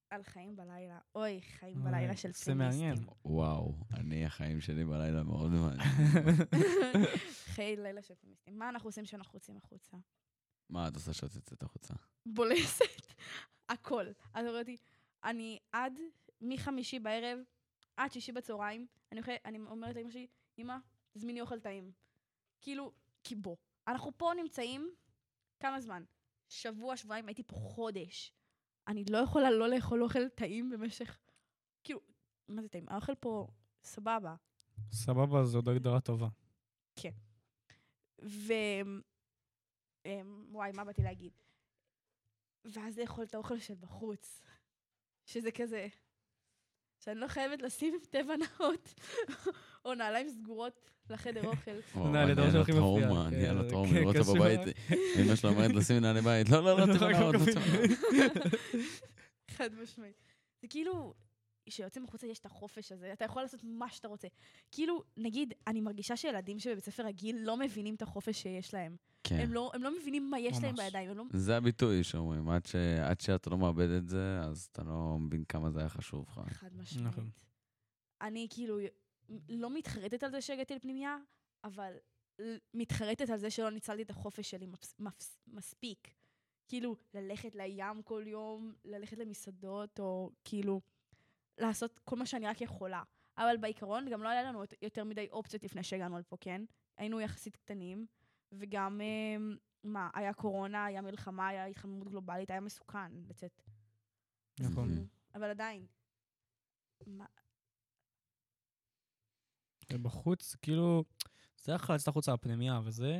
[0.09, 0.99] על חיים בלילה.
[1.15, 2.95] אוי, חיים בלילה של זה מעניין.
[2.95, 3.17] פמיניסטים.
[3.25, 5.87] וואו, אני, החיים שלי בלילה מאוד מעניין.
[7.53, 8.59] חיי לילה של פמיניסטים.
[8.59, 9.97] מה אנחנו עושים כשאנחנו יוצאים החוצה?
[10.69, 11.93] מה את עושה שאת יוצאת החוצה?
[12.25, 12.85] בולסת.
[13.69, 14.05] הכל.
[14.33, 14.77] אז אותי,
[15.23, 15.99] אני עד
[16.41, 17.39] מחמישי בערב,
[17.97, 20.27] עד שישי בצהריים, אני, אוכל, אני אומרת לאמא שלי,
[20.59, 20.75] אמא,
[21.11, 21.91] תזמיני אוכל טעים.
[22.61, 22.91] כאילו,
[23.23, 23.55] כי בוא.
[23.87, 24.89] אנחנו פה נמצאים,
[25.59, 26.03] כמה זמן?
[26.49, 28.33] שבוע, שבועיים, הייתי פה חודש.
[28.87, 31.17] אני לא יכולה לא לאכול אוכל טעים במשך...
[31.83, 31.99] כאילו,
[32.47, 32.85] מה זה טעים?
[32.89, 33.47] האוכל פה
[33.83, 34.35] סבבה.
[34.91, 36.27] סבבה, זו עוד הגדרה טובה.
[38.23, 38.53] ו...
[40.05, 41.31] אמ, וואי, מה באתי להגיד?
[42.65, 44.41] ואז לאכול את האוכל של בחוץ,
[45.25, 45.87] שזה כזה,
[46.99, 48.93] שאני לא חייבת לשים טבע נאות,
[49.85, 51.71] או נעליים סגורות לחדר אוכל.
[52.13, 53.07] נעלי לו שהולכים מפריע.
[53.07, 54.35] טראומה, נהיה לו כן, כן, לראות אותו קשור.
[54.35, 54.59] בבית.
[55.19, 56.49] אמא שלו אומרת לשים נעלי בית.
[56.49, 57.35] לא, לא, לא, נאות, לא נאות.
[59.49, 60.15] חד משמעית.
[60.61, 61.13] זה כאילו,
[61.65, 64.27] כשיוצאים החוצה יש את החופש הזה, אתה יכול לעשות מה שאתה רוצה.
[64.71, 68.95] כאילו, נגיד, אני מרגישה שילדים שבבית ספר רגיל לא מבינים את החופש שיש להם.
[69.23, 69.39] כן.
[69.39, 70.79] הם לא, הם לא מבינים מה יש להם ממש.
[70.79, 71.23] בידיים, הם לא...
[71.33, 72.75] זה הביטוי שאומרים, עד, ש...
[73.09, 76.41] עד שאתה לא מאבד את זה, אז אתה לא מבין כמה זה היה חשוב לך.
[76.47, 77.07] חד משמעית.
[77.07, 77.29] נכון.
[78.21, 78.79] אני כאילו
[79.49, 81.17] לא מתחרטת על זה שהגעתי לפנימייה,
[81.63, 81.93] אבל
[82.73, 86.13] מתחרטת על זה שלא ניצלתי את החופש שלי מפס, מפס, מספיק.
[86.67, 90.81] כאילו, ללכת לים כל יום, ללכת למסעדות, או כאילו,
[91.59, 93.03] לעשות כל מה שאני רק יכולה.
[93.37, 96.61] אבל בעיקרון, גם לא היה לנו יותר- מדי אופציות לפני שהגענו לפה, כן?
[96.97, 98.05] היינו יחסית קטנים,
[98.51, 103.63] וגם, אמ, מה, היה קורונה, היה מלחמה, היה התחממות גלובלית, היה מסוכן לצאת.
[104.59, 104.89] נכון.
[105.35, 105.85] אבל עדיין,
[107.07, 107.25] מה,
[110.01, 111.03] בחוץ, כאילו,
[111.57, 113.19] זה יכול לצאת החוצה לפנימייה וזה,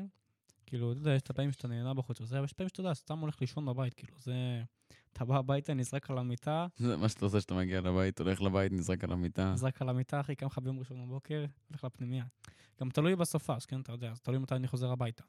[0.70, 2.94] כאילו, אתה יודע, יש את הפעמים שאתה נהנה בחוץ וזה, אבל יש פעמים שאתה יודע,
[2.94, 4.34] סתם הולך לישון בבית, כאילו, זה...
[5.14, 8.72] אתה בא הביתה, נזרק על המיטה, זה מה שאתה עושה כשאתה מגיע לבית, הולך לבית,
[8.72, 9.52] נזרק על המיטה.
[9.54, 12.26] נזרק על המיטה, אחי, קם לך ביום ראשון בבוקר, הולך לפנימייה.
[12.82, 15.24] גם תלוי בסופש, כן, אתה יודע, אז תלוי מתי אני חוזר הביתה.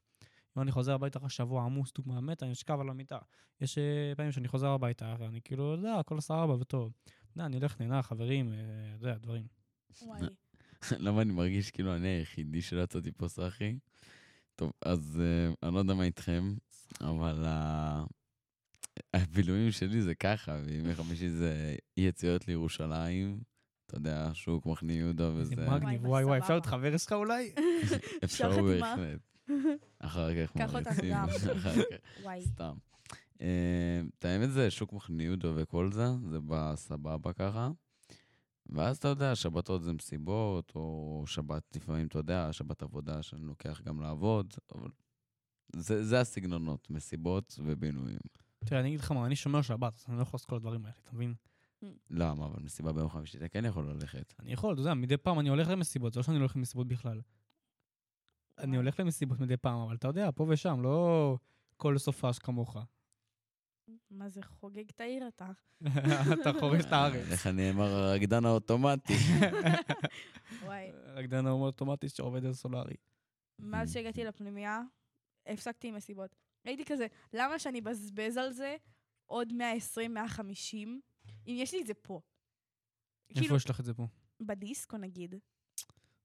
[0.57, 3.19] אם אני חוזר הביתה אחרי שבוע עמוס, דוגמא מת, אני אשכב על המיטה.
[3.61, 6.93] יש אה, פעמים שאני חוזר הביתה, אני כאילו, אתה יודע, הכל סבבה וטוב.
[7.33, 8.59] אתה אני הולך, נהנה, חברים, אה,
[8.97, 9.47] אתה יודע, דברים.
[10.03, 10.21] וואי.
[10.99, 13.79] למה אני מרגיש כאילו אני היחידי שלא יצאתי פה סאחי?
[14.61, 16.55] טוב, אז אה, אני לא יודע מה איתכם,
[17.01, 18.05] אבל ה-
[19.15, 23.41] הבילויים שלי זה ככה, וימי חמישי זה יציאות לירושלים,
[23.87, 26.53] אתה יודע, שוק מחנה יהודה וזה, מגניב, וואי, וואי אפשר.
[26.53, 27.53] להיות חבר שלך אולי?
[28.25, 28.63] אפשר.
[28.63, 29.21] בהחלט.
[29.99, 31.13] אחר כך מריצים.
[31.15, 31.75] אחר כך,
[32.25, 32.43] וואי.
[32.43, 32.75] סתם.
[33.41, 33.47] אה,
[34.19, 37.71] את האמת זה שוק מחנה יהודה וכל זה, זה בא סבבה ככה.
[38.67, 43.81] ואז אתה יודע, שבתות זה מסיבות, או שבת לפעמים, אתה יודע, שבת עבודה שאני לוקח
[43.85, 44.91] גם לעבוד, אבל
[45.77, 48.21] זה, זה הסגנונות, מסיבות ובינויים.
[48.65, 50.85] תראה, אני אגיד לך מה, אני שומר שבת, אז אני לא יכול לעשות כל הדברים
[50.85, 51.35] האלה, אתה מבין?
[52.11, 52.47] למה?
[52.47, 54.35] אבל מסיבה ביום חמישי אתה כן יכול ללכת.
[54.41, 56.89] אני יכול, אתה יודע, מדי פעם אני הולך למסיבות, זה לא שאני לא הולך למסיבות
[56.89, 57.21] בכלל.
[58.59, 61.39] אני הולך למסיבות מדי פעם, אבל אתה יודע, פה ושם, לא
[61.77, 62.77] כל סופש כמוך.
[64.21, 65.51] מה זה חוגג את העיר אתה?
[66.41, 67.27] אתה חורש את הארץ.
[67.31, 69.15] איך נאמר הרקדן האוטומטי.
[70.65, 70.91] וואי.
[71.07, 72.95] רקדן האוטומטי שעובד על סולארי.
[73.59, 74.81] מאז שהגעתי לפנימייה,
[75.47, 76.35] הפסקתי עם מסיבות.
[76.65, 78.77] הייתי כזה, למה שאני אבזבז על זה
[79.27, 81.01] עוד 120, 150,
[81.47, 82.21] אם יש לי את זה פה?
[83.31, 84.07] איפה כאילו, יש לך את זה פה?
[84.41, 85.35] בדיסקו נגיד.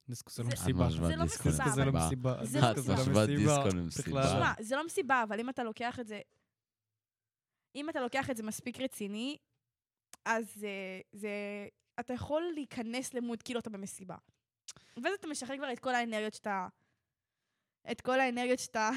[0.09, 0.87] דיסקו זה לא זה- מסיבה.
[0.87, 2.37] משווה זה לא מסיבה, זה לא מסיבה.
[2.45, 4.53] זה לא זה לא מסיבה.
[4.59, 6.21] זה לא מסיבה, אבל אם אתה לוקח את זה...
[7.75, 9.37] אם אתה לוקח את זה מספיק רציני,
[10.25, 11.29] אז אה, זה...
[11.99, 14.15] אתה יכול להיכנס למוד כאילו אתה במסיבה.
[15.03, 16.67] ואז אתה משחרר כבר את כל האנרגיות שאתה...
[17.91, 18.89] את כל האנרגיות שאתה...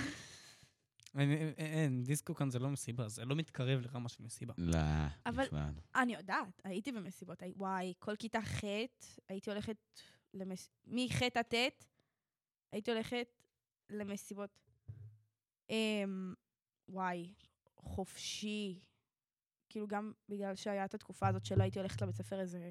[1.18, 4.54] אין, אין, אין, דיסקו כאן זה לא מסיבה, זה לא מתקרב לרמה של מסיבה.
[4.58, 4.78] לא,
[5.26, 5.72] אבל- בכלל.
[5.94, 7.42] אני יודעת, הייתי במסיבות.
[7.42, 8.64] הי- וואי, כל כיתה ח'
[9.28, 9.76] הייתי הולכת
[10.34, 10.70] למס...
[10.86, 11.54] מח' עד ט'
[12.72, 13.42] הייתי הולכת
[13.90, 14.58] למסיבות.
[15.70, 16.34] אמ...
[16.88, 17.34] וואי,
[17.82, 18.80] חופשי.
[19.68, 22.70] כאילו גם בגלל שהיה את התקופה הזאת שלא הייתי הולכת לבית ספר איזה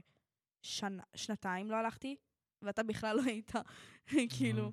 [0.62, 2.16] שנה, שנתיים לא הלכתי,
[2.62, 3.52] ואתה בכלל לא היית,
[4.38, 4.72] כאילו,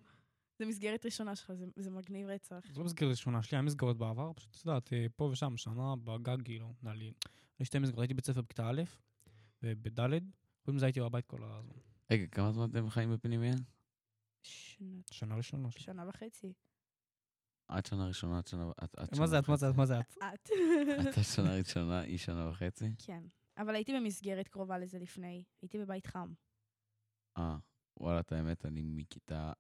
[0.59, 2.67] זה מסגרת ראשונה שלך, זה, זה מגניב רצח.
[2.73, 5.95] זה לא מסגרת ראשונה, שלי היה מסגרות בעבר, פשוט, את יודעת, אה, פה ושם, שנה
[6.05, 7.13] בגג, כאילו, היה לי
[7.63, 8.83] שתי מסגרות, הייתי בית ספר בכיתה א'
[9.63, 10.21] ובד',
[10.63, 11.77] קודם לזה הייתי בבית כל הזמן.
[12.11, 13.55] רגע, כמה זמן אתם חיים בפנימיה?
[14.43, 15.71] שנה, שנה ראשונה.
[15.71, 16.53] שנה וחצי.
[17.69, 18.71] עד שנה ראשונה, עד שנה...
[18.77, 19.49] עד- עד מה זה את?
[19.49, 19.75] מה זה את?
[19.77, 20.17] מה זה את?
[20.19, 20.51] את.
[21.09, 22.85] אתה שנה ראשונה, היא שנה וחצי?
[22.99, 23.23] כן.
[23.59, 25.45] אבל הייתי במסגרת קרובה לזה לפני.
[25.63, 26.33] הייתי בבית חם.
[27.39, 27.57] אה,
[28.01, 29.53] וואלה, את האמת, אני מכיתה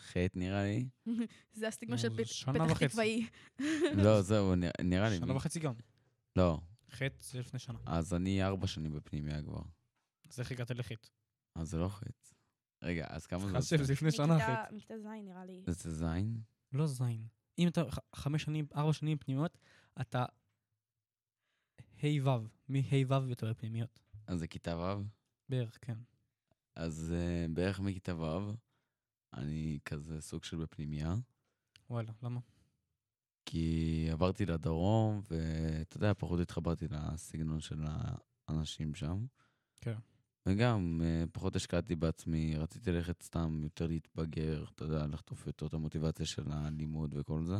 [0.00, 0.88] ח' נראה לי.
[1.52, 2.86] זה הסטיגמה של שנה פתח.
[2.86, 3.26] תקוואי.
[3.96, 5.16] לא, זהו, נראה- לי.
[5.18, 5.72] שנה וחצי גם.
[6.36, 6.58] לא,
[6.90, 7.78] חטא זה לפני שנה.
[7.86, 9.62] אז אני ארבע שנים בפנימיה כבר.
[10.28, 11.08] אז איך הגעת לחטא?
[11.54, 12.32] אז זה לא חטא.
[12.82, 13.58] רגע, אז כמה זה?
[13.58, 14.74] חשב, זה לפני שנה חטא.
[14.74, 15.62] מכיתה ז' נראה לי.
[15.66, 16.40] זה זין?
[16.72, 17.26] לא זין.
[17.58, 19.58] אם אתה ח- חמש שנים, ארבע שנים פנימיות,
[20.00, 20.24] אתה
[22.02, 24.00] ה'-ו', מ-ה'-ו' אתה בפנימיות.
[24.26, 25.02] אז זה כיתה ו'?
[25.48, 25.98] בערך, כן.
[26.76, 28.52] אז uh, בערך מכיתה ו',
[29.34, 31.14] אני כזה סוג של בפנימייה,
[31.90, 32.40] וואלה, למה?
[33.44, 37.82] כי עברתי לדרום, ואתה יודע, פחות התחברתי לסגנון של
[38.48, 39.26] האנשים שם.
[39.80, 39.94] כן.
[40.46, 45.74] וגם, uh, פחות השקעתי בעצמי, רציתי ללכת סתם יותר להתבגר, אתה יודע, לחטוף יותר את
[45.74, 47.56] המוטיבציה של הלימוד וכל זה.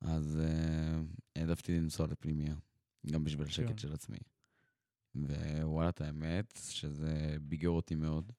[0.00, 2.54] אז uh, העדפתי לנסוע לפנימייה,
[3.12, 3.50] גם בשביל כן.
[3.50, 4.18] השקט של עצמי.
[5.14, 8.32] ווואלה, את האמת, שזה ביגר אותי מאוד.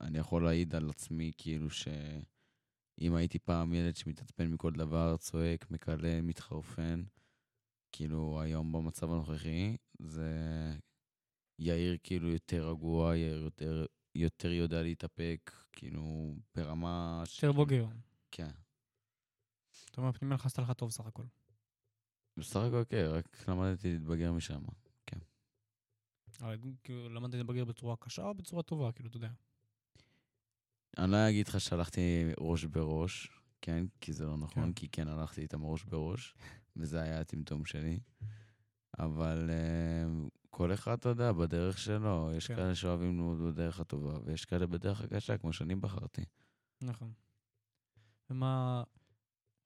[0.00, 6.20] אני יכול להעיד על עצמי, כאילו שאם הייתי פעם ילד שמתעצבן מכל דבר, צועק, מקלל,
[6.20, 7.02] מתחרפן,
[7.92, 10.32] כאילו היום במצב הנוכחי, זה
[11.60, 17.22] יאיר כאילו יותר רגוע, יאיר יותר, יותר יודע להתאפק, כאילו ברמה...
[17.36, 17.86] יותר בוגר.
[18.30, 18.50] כן.
[19.90, 21.24] אתה אומר, פנימיה נכנסת לך טוב סך הכל.
[22.36, 24.60] בסך הכל כן, רק למדתי להתבגר משם.
[26.40, 29.30] אבל כאילו, למדת להתבגר בצורה קשה או בצורה טובה, כאילו, אתה יודע.
[30.98, 33.86] אני לא אגיד לך שהלכתי ראש בראש, כן?
[34.00, 34.72] כי זה לא נכון, כן.
[34.72, 36.34] כי כן הלכתי איתם ראש בראש,
[36.76, 38.00] וזה היה הטמטום שלי.
[38.98, 42.30] אבל uh, כל אחד, אתה יודע, בדרך שלו.
[42.36, 42.56] יש כן.
[42.56, 46.24] כאלה שאוהבים ללמוד בדרך הטובה, ויש כאלה בדרך הקשה, כמו שאני בחרתי.
[46.82, 47.12] נכון.
[48.30, 48.82] ומה...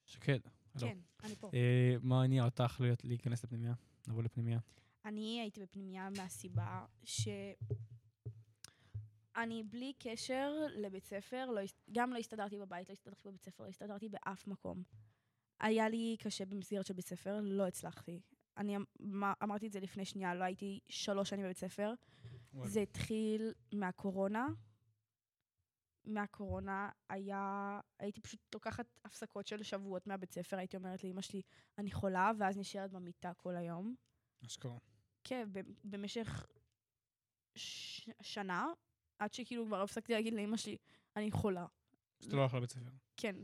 [0.07, 0.39] שקד.
[0.81, 1.51] כן, אני פה.
[1.55, 3.75] אה, מה הניע אותך להיות- להיכנס לפנימיה?
[4.09, 4.59] לבוא לפנימיה?
[5.05, 7.29] אני הייתי בפנימייה מהסיבה ש...
[9.37, 11.61] אני בלי קשר לבית ספר, לא,
[11.93, 14.83] גם לא הסתדרתי בבית, לא הסתדרתי בבית ספר, לא הסתדרתי באף מקום.
[15.61, 18.21] היה לי קשה במסגרת של בית ספר, לא הצלחתי.
[18.57, 18.85] אני אמ-
[19.43, 21.95] אמרתי את זה לפני שנייה, לא הייתי שלוש שנים בבית ספר.
[22.69, 24.47] זה התחיל מהקורונה,
[26.05, 31.43] מהקורונה היה, הייתי פשוט לוקחת הפסקות של שבועות מהבית ספר, הייתי אומרת לאמא שלי,
[31.79, 33.95] אני חולה, ואז נשארת במיטה כל היום.
[34.47, 34.79] אשכרה.
[35.25, 35.49] כן,
[35.85, 36.47] במשך
[37.55, 38.67] ש- שנה,
[39.19, 40.77] עד שכאילו כבר הפסקתי להגיד לאמא שלי,
[41.17, 41.67] אני חולה.
[42.21, 42.91] שאתה לא הולך לבית ספר.
[43.17, 43.37] כן.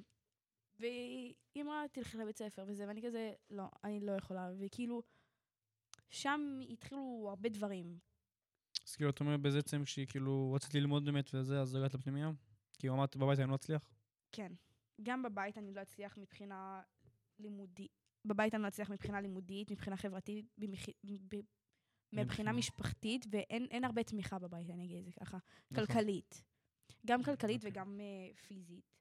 [0.81, 4.51] והיא אמרה, תלכי לבית ספר וזה, ואני כזה, לא, אני לא יכולה.
[4.59, 5.03] וכאילו,
[6.11, 7.99] שם התחילו הרבה דברים.
[8.87, 12.31] אז כאילו, את אומרת בעצם שכאילו רצית ללמוד באמת וזה, אז הגעת לפנימיה?
[12.78, 13.91] כאילו אמרת בבית אני לא אצליח?
[14.33, 14.53] כן.
[15.03, 16.83] גם בבית אני לא אצליח מבחינה
[17.39, 17.93] לימודית.
[18.24, 20.81] בבית אני לא אצליח מבחינה לימודית, מבחינה חברתית, במח...
[22.12, 22.53] מבחינה.
[22.53, 25.39] משפחתית, ואין אין הרבה תמיכה בבית, אני אגיד את זה ככה.
[25.70, 25.87] נכון.
[25.87, 26.43] כלכלית.
[27.07, 27.70] גם כלכלית אוקיי.
[27.70, 28.95] וגם uh, פיזית.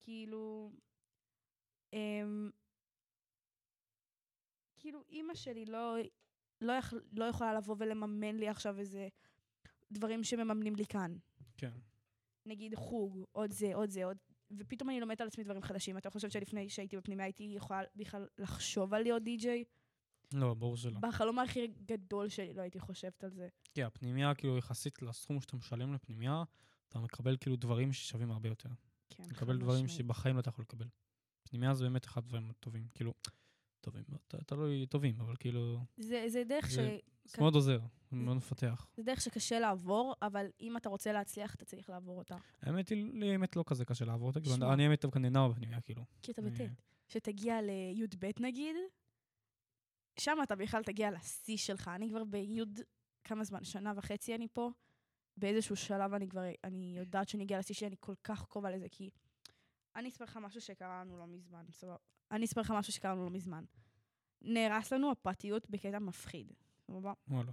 [0.00, 0.72] כאילו...
[1.92, 2.50] Um,
[4.78, 5.96] כאילו, אימא שלי לא,
[6.60, 6.94] לא, יכ...
[7.12, 9.08] לא יכולה לבוא ולממן לי עכשיו איזה
[9.92, 11.16] דברים שמממנים לי כאן.
[11.56, 11.72] כן.
[12.46, 14.16] נגיד חוג, עוד זה, עוד זה, עוד...
[14.50, 15.98] ופתאום אני לומדת על עצמי דברים חדשים.
[15.98, 19.64] אתה חושב שלפני שהייתי בפנימיה הייתי יכולה בכלל לחשוב על להיות די-ג'יי?
[20.34, 21.00] לא, ברור שלא.
[21.00, 23.48] בחלום הכי גדול שלי לא הייתי חושבת על זה.
[23.74, 26.42] כן, הפנימיה, כאילו, יחסית לסכום שאתה משלם לפנימיה,
[26.88, 28.68] אתה מקבל כאילו דברים ששווים הרבה יותר.
[29.10, 29.98] כן, מקבל דברים משמעית.
[29.98, 30.86] שבחיים לא אתה יכול לקבל.
[31.52, 32.88] פנימיה זה באמת אחד הדברים הטובים.
[32.94, 33.14] כאילו,
[33.80, 34.04] טובים,
[34.46, 36.74] תלוי טובים, אבל כאילו, זה, זה דרך ש...
[36.74, 37.80] זה- זה מאוד עוזר,
[38.10, 38.86] זה מאוד מפתח.
[38.96, 42.36] זה דרך שקשה לעבור, אבל אם אתה רוצה להצליח, אתה צריך לעבור אותה.
[42.60, 44.72] האמת היא, לי האמת לא כזה קשה לעבור אותה, כאילו.
[44.72, 46.04] אני האמת דווקא נהנה בפנימיה, כאילו.
[46.22, 46.60] כי אתה אה, בט'.
[47.08, 48.76] כשתגיע לי"ב נגיד,
[50.20, 51.88] שם אתה בכלל תגיע לשיא שלך.
[51.94, 52.60] אני כבר בי'
[53.24, 53.64] כמה זמן?
[53.64, 54.70] שנה וחצי אני פה.
[55.36, 58.86] באיזשהו שלב אני כבר, אני יודעת שאני אגיע לשיא שלי, אני כל כך קרובה לזה,
[58.90, 59.10] כי...
[59.96, 61.96] אני אספר לך משהו שקרה לנו לא מזמן, סבבה.
[62.30, 63.64] אני אספר לך משהו שקרה לנו לא מזמן.
[64.42, 66.52] נהרס לנו הפרטיות בקטע מפחיד,
[66.86, 67.12] סבבה?
[67.28, 67.52] וואלה.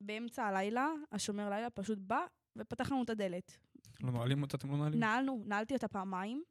[0.00, 2.26] באמצע הלילה, השומר לילה פשוט בא
[2.56, 3.58] ופתח לנו את הדלת.
[4.00, 5.00] לא נועלים אותה, אתם לא נועלים?
[5.00, 6.42] נעלנו, נעלתי אותה פעמיים,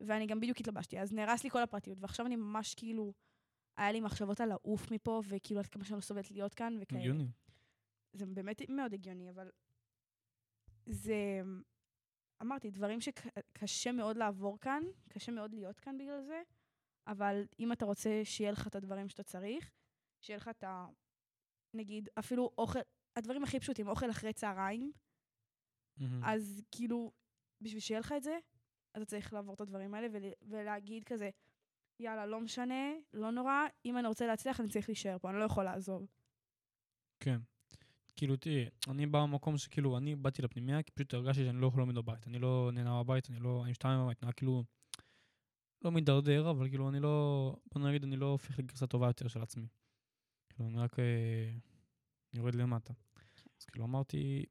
[0.00, 3.12] ואני גם בדיוק התלבשתי, אז נהרס לי כל הפרטיות, ועכשיו אני ממש כאילו,
[3.76, 7.00] היה לי מחשבות על לעוף מפה, וכאילו עד כמה שאני לא סובלת להיות כאן, וכאלה.
[7.00, 7.28] הגיוני.
[8.12, 9.50] זה באמת מאוד הגיוני, אבל
[10.86, 11.42] זה,
[12.42, 16.42] אמרתי, דברים שקשה מאוד לעבור כאן, קשה מאוד להיות כאן בגלל זה,
[17.06, 19.70] אבל אם אתה רוצה שיהיה לך את הדברים שאתה צריך,
[20.20, 20.86] שיהיה לך את ה...
[21.74, 22.78] נגיד, אפילו אוכל,
[23.16, 24.92] הדברים הכי פשוטים, אוכל אחרי צהריים,
[25.96, 26.24] מהמם.
[26.24, 27.12] אז כאילו,
[27.60, 28.38] בשביל שיהיה לך את זה,
[28.96, 31.30] אתה צריך לעבור את הדברים האלה ול, ולהגיד כזה,
[32.00, 35.44] יאללה, לא משנה, לא נורא, אם אני רוצה להצליח, אני צריך להישאר פה, אני לא
[35.44, 36.06] יכול לעזוב.
[37.20, 37.38] כן.
[38.18, 41.80] כאילו, תראי, אני בא במקום שכאילו, אני באתי לפנימיה, כי פשוט הרגשתי שאני לא יכול
[41.80, 42.26] ללמד בבית.
[42.26, 44.64] אני לא נהנה בבית, אני לא, אני משתעמם בבית, אני כאילו,
[45.84, 49.42] לא מידרדר, אבל כאילו, אני לא, בוא נגיד, אני לא הופך לגרסה טובה יותר של
[49.42, 49.66] עצמי.
[50.48, 51.54] כאילו, אני רק אה,
[52.34, 52.92] יורד למטה.
[53.60, 54.44] אז כאילו, אמרתי,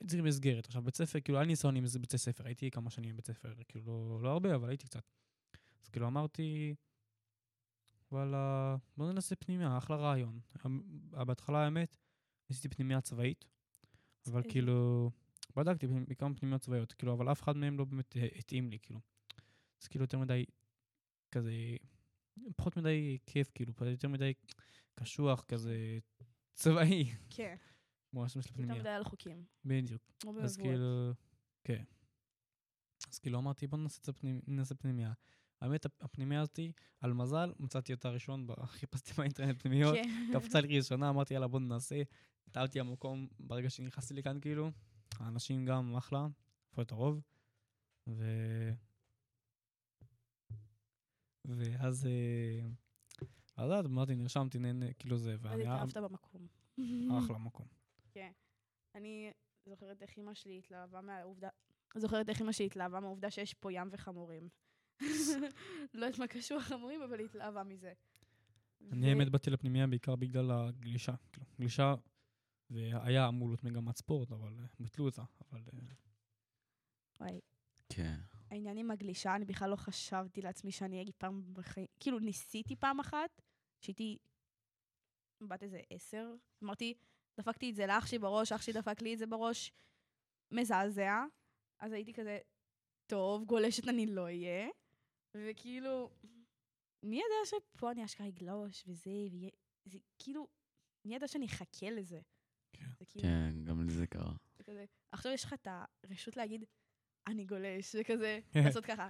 [0.00, 0.66] אני צריך מסגרת.
[0.66, 3.54] עכשיו, בית ספר, כאילו, היה לי ניסיון עם בית ספר, הייתי כמה שנים בבית ספר,
[3.68, 5.10] כאילו, לא, לא הרבה, אבל הייתי קצת.
[5.82, 6.74] אז כאילו, אמרתי,
[8.12, 10.40] וואלה, בוא ננסה פנימיה, אחלה רעיון.
[11.16, 11.96] אה, בהתחלה, האמת,
[12.50, 13.44] ניסיתי פנימיה צבאית,
[14.26, 14.48] אבל איזה?
[14.48, 15.10] כאילו,
[15.56, 19.00] בדקתי בכמה פנימיות צבאיות, כאילו, אבל אף אחד מהם לא באמת התאים לי, כאילו.
[19.82, 20.44] אז כאילו יותר מדי,
[21.30, 21.52] כזה,
[22.56, 24.32] פחות מדי כיף, כאילו, יותר מדי
[24.94, 25.98] קשוח, כזה,
[26.54, 27.56] צבאי, כן.
[28.10, 28.80] כמו השם של יותר הפנימיה.
[28.80, 29.44] מדי על חוקים.
[29.64, 30.02] בדיוק.
[30.42, 30.56] אז.
[30.56, 31.12] כאילו,
[31.64, 31.84] כן.
[33.10, 33.78] אז כאילו אמרתי, בוא
[34.46, 34.84] נעשה את
[35.64, 40.30] האמת, הפ- הפנימיה הזאתי, על מזל, מצאתי אותה ראשון, חיפשתי באינטרנט פנימיות, כן.
[40.34, 42.02] קפצה לי ראשונה, אמרתי, יאללה, בוא ננסה.
[42.52, 44.70] טעתי המקום ברגע שנכנסתי לכאן, כאילו.
[45.20, 46.26] האנשים גם אחלה,
[46.70, 47.20] איפה את הרוב.
[48.08, 48.24] ו...
[51.44, 52.06] ואז...
[52.06, 52.66] אה,
[53.56, 55.62] אז אמרתי, נרשמתי, נהנה, כאילו זה, אז ואני...
[55.62, 56.46] התאהבת במקום.
[57.24, 57.66] אחלה מקום.
[58.94, 59.32] אני
[59.66, 61.48] זוכרת איך אמא שלי התלהבה מהעובדה,
[61.96, 64.48] זוכרת איך אמא שלי התלהבה מהעובדה שיש פה ים וחמורים.
[65.94, 67.92] לא יודעת מה קשור לחמורים, אבל היא התלהבה מזה.
[68.92, 71.14] אני האמת באתי לפנימיה בעיקר בגלל הגלישה.
[71.32, 71.94] כאילו, גלישה,
[72.70, 75.22] והיה אמור להיות מגמת ספורט, אבל אה, ביטלו אותה.
[75.50, 75.78] אבל אה,
[77.20, 77.40] וואי,
[77.88, 78.16] כן.
[78.50, 83.00] העניין עם הגלישה, אני בכלל לא חשבתי לעצמי שאני אגיד פעם בחיים, כאילו ניסיתי פעם
[83.00, 83.42] אחת,
[83.80, 84.18] שהייתי
[85.40, 86.34] בת איזה עשר,
[86.64, 86.94] אמרתי,
[87.38, 89.72] דפקתי את זה לאח שלי בראש, אח שלי דפק לי את זה בראש,
[90.50, 91.24] מזעזע.
[91.78, 92.38] אז הייתי כזה,
[93.06, 94.68] טוב, גולשת אני לא אהיה.
[95.34, 96.10] וכאילו,
[97.02, 99.50] מי ידע שפה אני אשכרה אגלוש וזה, ויהיה,
[99.84, 100.48] זה כאילו,
[101.04, 102.20] מי ידע שאני אחכה לזה?
[102.72, 102.84] כן.
[103.08, 104.32] כאילו, כן, גם לי זה קרה.
[104.56, 105.68] זה כזה, עכשיו יש לך את
[106.04, 106.64] הרשות להגיד,
[107.26, 108.40] אני גולש, וכזה.
[108.66, 109.08] לעשות ככה.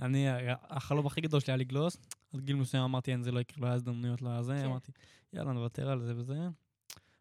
[0.00, 1.96] אני, החלום הכי גדול שלי היה לגלוס.
[2.34, 4.54] עד גיל מסוים אמרתי, אין, זה לא יקרה, לא היה הזדמנויות לזה.
[4.58, 4.64] כן.
[4.64, 4.92] אמרתי,
[5.32, 6.38] יאללה, נוותר על זה וזה.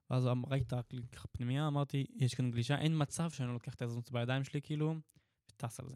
[0.09, 0.93] ואז ראיתי את
[1.24, 4.95] הפנימייה, אמרתי, יש כאן גלישה, אין מצב שאני לא לוקח את ההזדמנות בידיים שלי, כאילו,
[5.57, 5.95] טס על זה.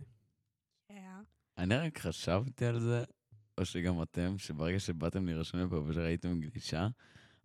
[1.62, 1.72] כן.
[1.72, 3.04] אני רק חשבתי על זה,
[3.58, 6.88] או שגם אתם, שברגע שבאתם להירשם לפה ושראיתם גלישה,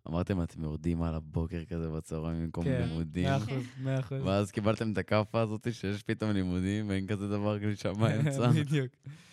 [0.07, 3.23] אמרתם, אתם יורדים על הבוקר כזה בצהריים במקום כן, לימודים.
[3.23, 4.21] מאה אחוז, מאה אחוז.
[4.23, 8.51] ואז קיבלתם את הכאפה הזאת שיש פתאום לימודים ואין כזה דבר גלישה באמצע.
[8.61, 8.91] בדיוק.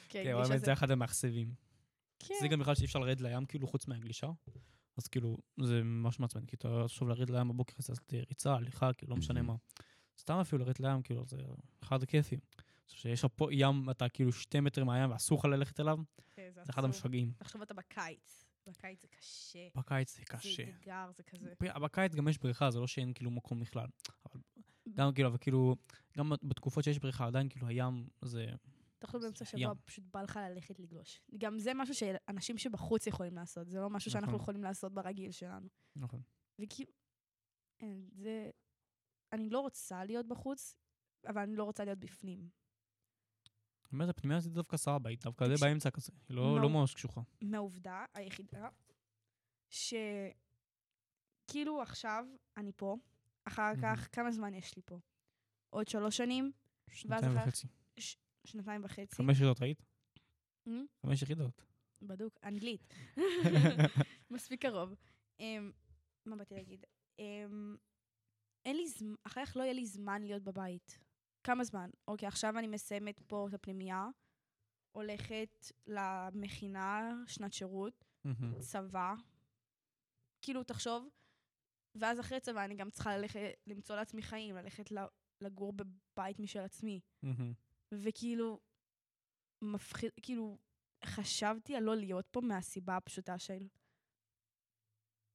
[0.09, 1.55] כן, כן, האמת זה אחד המאכזבים.
[2.19, 2.35] כן.
[2.41, 4.31] זה גם בכלל שאי אפשר לרדת לים, כאילו, חוץ מהגלישה.
[4.97, 8.93] אז כאילו, זה ממש מעצבן, כי אתה עכשיו לרדת לים בבוקר, אז לעשות ריצה, הליכה,
[8.93, 9.43] כאילו, לא משנה.
[9.43, 9.55] מה.
[10.19, 11.37] סתם אפילו לרדת לים, כאילו, זה
[11.83, 12.39] אחד הכיפים.
[12.89, 15.99] שיש לך פה ים, אתה כאילו שתי מטר מהים ואסור לך ללכת אליו,
[16.31, 16.85] כן, זה אחד.
[16.85, 17.33] המפגעים.
[17.41, 18.45] עכשיו אתה בקיץ.
[18.67, 19.69] בקיץ זה קשה.
[19.75, 20.63] בקיץ זה זה קשה.
[20.69, 21.55] אתגר, זה כזה.
[21.61, 23.89] בקיץ גם יש בריכה, זה לא שאין כאילו מקום בכלל.
[24.27, 24.41] אבל
[24.95, 25.77] גם כאילו, אבל כאילו,
[26.19, 28.47] גם בתקופות שיש בריכה, עדיין כאילו הים זה...
[28.99, 29.61] תחשוב באמצע ים.
[29.61, 31.21] שבוע, פשוט בא לך ללכת לגלוש.
[31.39, 34.41] גם זה משהו שאנשים שבחוץ יכולים לעשות, זה לא משהו שאנחנו נכון.
[34.41, 35.69] יכולים לעשות ברגיל שלנו.
[35.97, 36.23] נכון.
[36.61, 36.93] וכאילו,
[37.81, 38.51] אין, זה...
[39.33, 40.77] אני לא רוצה להיות בחוץ,
[41.27, 42.49] אבל אני לא רוצה להיות בפנים.
[43.93, 45.55] באמת, הפנימיה זה דווקא סבבה, היא דווקא זה.
[45.67, 46.61] באמצע כזה, היא לא.
[46.63, 47.21] לא ממש קשוחה.
[47.41, 48.69] מהעובדה היחידה
[49.71, 50.33] שכאילו
[51.83, 52.25] עכשיו
[52.57, 52.97] אני פה,
[53.45, 53.73] אחר.
[53.83, 54.99] כך, כמה זמן יש לי פה?
[55.71, 56.53] עוד שלוש שנים?
[56.91, 57.67] שנתיים וחצי.
[58.45, 59.17] שנתיים וחצי?
[59.17, 59.61] חמש יחידות?
[60.67, 60.85] אמ?
[61.03, 61.63] חמש יחידות.
[62.03, 62.95] בדוק, אנגלית.
[64.31, 64.95] מספיק קרוב.
[65.39, 65.43] Um,
[66.27, 66.85] מה באתי להגיד?
[67.17, 67.23] Um,
[68.65, 70.99] אין לי זמן, אחר כך לא יהיה לי זמן להיות בבית.
[71.45, 71.91] כמה זמן?
[72.09, 74.07] אוקיי, עכשיו אני מסיימת פה את הפנימייה,
[74.93, 78.61] הולכת למכינה, שנת שירות, מהמם.
[78.61, 79.15] צבא.
[80.43, 81.09] כאילו, תחשוב,
[81.95, 84.91] ואז אחרי צבא אני גם צריכה ללכת, למצוא לעצמי חיים, ללכת
[85.41, 87.01] לגור בבית משל עצמי.
[87.23, 87.53] מהמם.
[87.93, 88.61] וכאילו,
[89.63, 90.59] מפחיד, כאילו,
[91.05, 93.69] חשבתי על לא להיות פה מהסיבה הפשוטה של...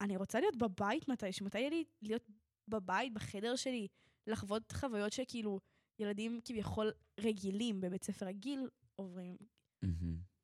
[0.01, 2.29] אני רוצה להיות בבית מתי, שמתי יהיה לי להיות
[2.67, 3.87] בבית, בחדר שלי,
[4.27, 5.59] לחוות חוויות שכאילו
[5.99, 9.37] ילדים כביכול רגילים בבית ספר רגיל עוברים.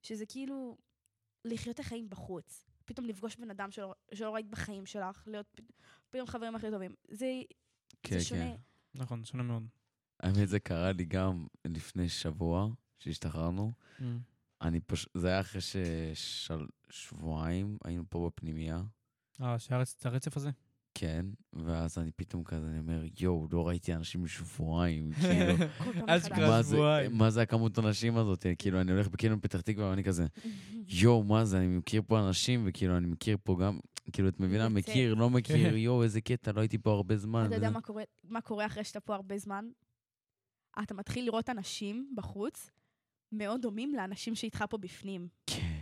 [0.02, 0.78] שזה כאילו
[1.46, 2.66] לחיות את החיים בחוץ.
[2.86, 5.62] פתאום לפגוש בן אדם שלא, שלא ראית בחיים שלך, להיות
[6.10, 6.96] פתאום חברים הכי טובים.
[7.08, 7.26] זה,
[8.04, 8.42] כן, זה שונה.
[8.42, 8.56] כן.
[8.94, 9.68] נכון, שונה מאוד.
[10.20, 12.68] האמת, זה קרה לי גם לפני שבוע,
[13.00, 13.72] שהשתחררנו.
[14.62, 15.62] אני פשוט, זה היה אחרי
[16.90, 18.82] ששבועיים היינו פה בפנימייה.
[19.42, 20.50] אה, שהיה את הרצף הזה?
[20.98, 25.56] כן, ואז אני פתאום כזה, אני אומר, יואו, לא ראיתי אנשים שבועיים, כאילו,
[26.20, 27.18] זה, שבועיים.
[27.18, 28.46] מה זה הכמות אנשים הזאת?
[28.58, 30.26] כאילו, אני הולך בקניון פתח תקווה ואני כזה,
[31.02, 33.80] יואו, מה זה, אני מכיר פה אנשים, וכאילו, אני מכיר פה גם,
[34.14, 34.70] כאילו, את מבינה.
[34.70, 35.78] מכיר, לא מכיר, כן.
[35.78, 37.46] יואו, איזה קטע, לא הייתי פה הרבה זמן.
[37.48, 39.66] אתה יודע מה קורה, מה קורה אחרי שאתה פה הרבה זמן?
[40.84, 42.70] אתה מתחיל לראות אנשים בחוץ
[43.32, 45.28] מאוד דומים לאנשים שאיתך פה בפנים.
[45.48, 45.80] כן.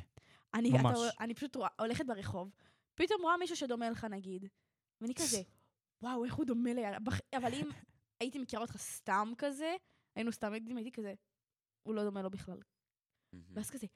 [0.54, 1.00] אני, ממש.
[1.20, 2.52] אני פשוט רואה, הולכת ברחוב,
[2.96, 4.46] פתאום רואה מישהו שדומה לך נגיד,
[5.02, 5.42] ואני כזה,
[6.02, 7.20] וואו, איך הוא דומה לי, בח...
[7.38, 7.70] אבל אם
[8.22, 9.76] הייתי מכירה אותך סתם כזה,
[10.16, 11.14] היינו סתם יודעים, הייתי כזה,
[11.84, 12.60] הוא לא דומה לו בכלל.
[13.54, 13.88] ואז כזה,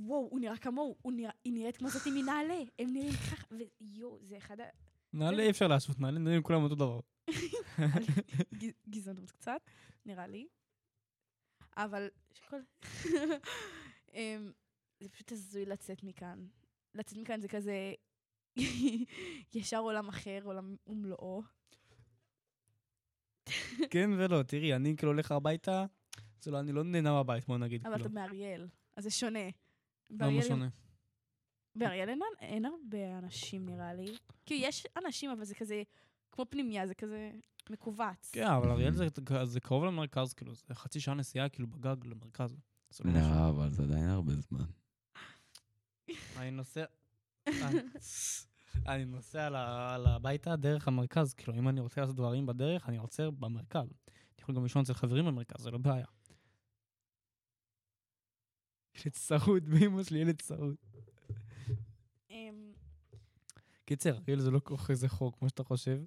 [0.00, 1.12] וואו, הוא נראה כמוהו, הוא
[1.44, 3.46] היא נראית כמו זאתי מנעלה, הם נראים ככה,
[3.80, 4.64] ויואו, זה אחד ה...
[5.12, 7.00] נעלה אי אפשר להשוות, נעלה נראים כולם אותו דבר.
[8.60, 9.60] גז- גזענות קצת,
[10.06, 10.48] נראה לי.
[11.76, 12.60] אבל שכל...
[14.14, 14.52] אמ,
[15.00, 16.46] זה פשוט הזוי לצאת מכאן.
[16.94, 17.94] לצאת מכאן זה כזה
[19.54, 21.42] ישר עולם אחר, עולם ומלואו.
[23.90, 25.86] כן ולא, תראי, אני כאילו הולך הביתה,
[26.40, 27.86] זה לא, אני לא נהנה בבית, בוא נגיד.
[27.86, 28.14] אבל אתה כאילו.
[28.14, 29.38] באריאל, אז זה שונה.
[30.10, 30.68] למה שונה?
[31.74, 32.08] באריאל
[32.40, 34.16] אין- הרבה אנשים נראה לי.
[34.46, 35.82] כאילו יש אנשים, אבל זה כזה,
[36.32, 37.30] כמו פנימייה, זה כזה
[37.70, 38.30] מכווץ.
[38.32, 39.06] כן, אבל אריאל זה-
[39.44, 42.56] זה קרוב למרכז, כאילו, זה חצי שעה נסיעה כאילו בגג למרכז.
[43.04, 43.12] לא.
[43.12, 44.64] לא, אבל זה עדיין הרבה זמן.
[46.36, 46.84] אני נוסע...
[48.86, 49.48] אני- נוסע
[49.98, 53.88] לביתה דרך המרכז, כאילו, אם אני רוצה לעשות דברים בדרך, אני עוצר במרכז.
[54.08, 56.06] אני יכול גם לישון אצל חברים במרכז, זה לא בעיה.
[58.94, 60.74] ילד צרוד, באמא שלי ילד צרוד.
[62.30, 62.72] אמ,
[63.84, 66.00] קיצר, אריאל זה לא כל כך איזה חור כמו שאתה חושב.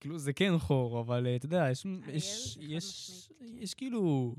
[0.00, 3.58] כאילו, זה כן חור, אבל אה, אתה יודע, יש, יש, חד יש, משמעית, כן.
[3.62, 4.34] יש כאילו,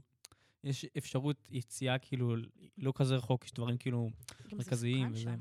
[0.64, 2.36] יש אפשרות יציאה כאילו
[2.78, 4.10] לא כזה רחוק, יש דברים כאילו,
[4.44, 5.22] גם זה מרכזיים וזה.
[5.22, 5.38] שם.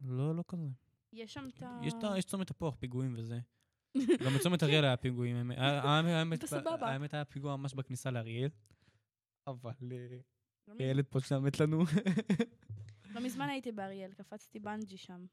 [0.00, 0.68] לא, לא כזה.
[1.12, 1.80] יש שם את ה...
[1.84, 3.38] יש את ה- יש צומת תפוח, פיגועים וזה.
[4.24, 5.36] גם בצומת אריאל היה פיגועים.
[5.36, 5.58] האמת-
[6.82, 8.48] האמת- היה פיגוע ממש בכניסה לאריאל.
[9.46, 10.18] אבל אה,
[10.68, 11.84] לא הילד פה שם מת לנו.
[13.14, 15.24] לא מזמן הייתי באריאל, קפצתי בנג'י שם.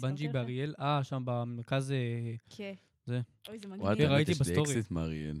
[0.00, 0.28] בנג'י?
[0.28, 2.74] באריאל, אה, שם במרכז, אה, כן.
[3.06, 3.20] זה.
[3.48, 3.86] אוי, זה מגניב.
[3.86, 4.70] ראיתי יש לי בסטורי.
[4.72, 5.40] אקסית מאריאל.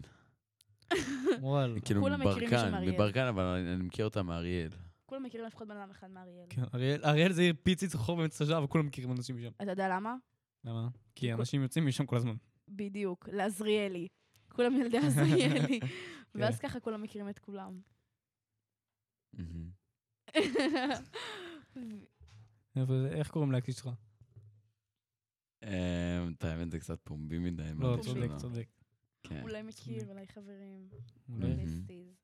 [1.40, 1.80] וואלה.
[1.80, 2.92] כאילו כולם מכירים מישהו מברקן, מאריאל.
[2.94, 4.70] מברקן, אבל אני מכיר אותה מאריאל.
[5.08, 6.46] כולם מכירים לפחות בן אדם אחד מאריאל.
[6.50, 9.50] כן, אריאל- אריאל זה עיר פיצית חור באמצע השעה, וכולם מכירים אנשים משם.
[9.62, 10.16] אתה יודע למה?
[10.64, 10.88] למה?
[11.14, 12.34] כי כל- אנשים יוצאים משם כל הזמן.
[12.68, 14.06] בדיוק, לעזריאלי.
[14.48, 15.80] כולם ילדי עזריאלי.
[16.34, 17.80] ואז ככה כולם מכירים את כולם.
[23.12, 23.88] איך קוראים להקליט שלך?
[25.62, 25.68] אמ,
[26.38, 27.70] את האמת זה קצת פומבי מדי.
[27.78, 28.28] לא, צודק.
[28.36, 28.68] צודק.
[29.22, 29.42] כן.
[29.42, 30.88] אולי מכיר, אולי חברים.
[31.28, 31.54] אולי.
[31.54, 32.14] מהמם.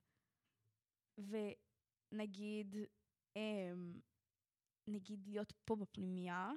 [2.14, 2.76] ונגיד,
[3.36, 4.00] אמ,
[4.86, 6.50] נגיד להיות פה בפנימייה,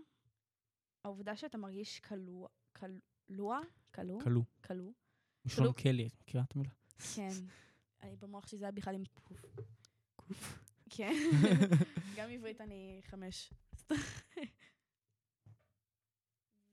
[1.06, 3.00] העובדה שאתה מרגיש כלוא, כלוא?
[3.28, 4.22] כלוא?
[4.24, 4.44] כלוא.
[4.68, 4.92] כלוא?
[5.46, 5.74] משון.
[5.74, 6.72] כלי, את מכירה את המילה?
[7.16, 7.30] כן.
[8.02, 9.46] אני במוח שלי זה היה בכלל עם קוף.
[10.16, 10.60] קוף.
[10.90, 11.14] כן.
[12.18, 13.54] גם עברית אני חמש.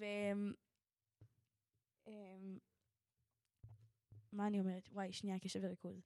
[0.01, 0.05] ו...
[2.07, 2.59] אמ,
[4.33, 4.89] מה אני אומרת?
[4.93, 6.01] וואי, שנייה, קשב וריכוז.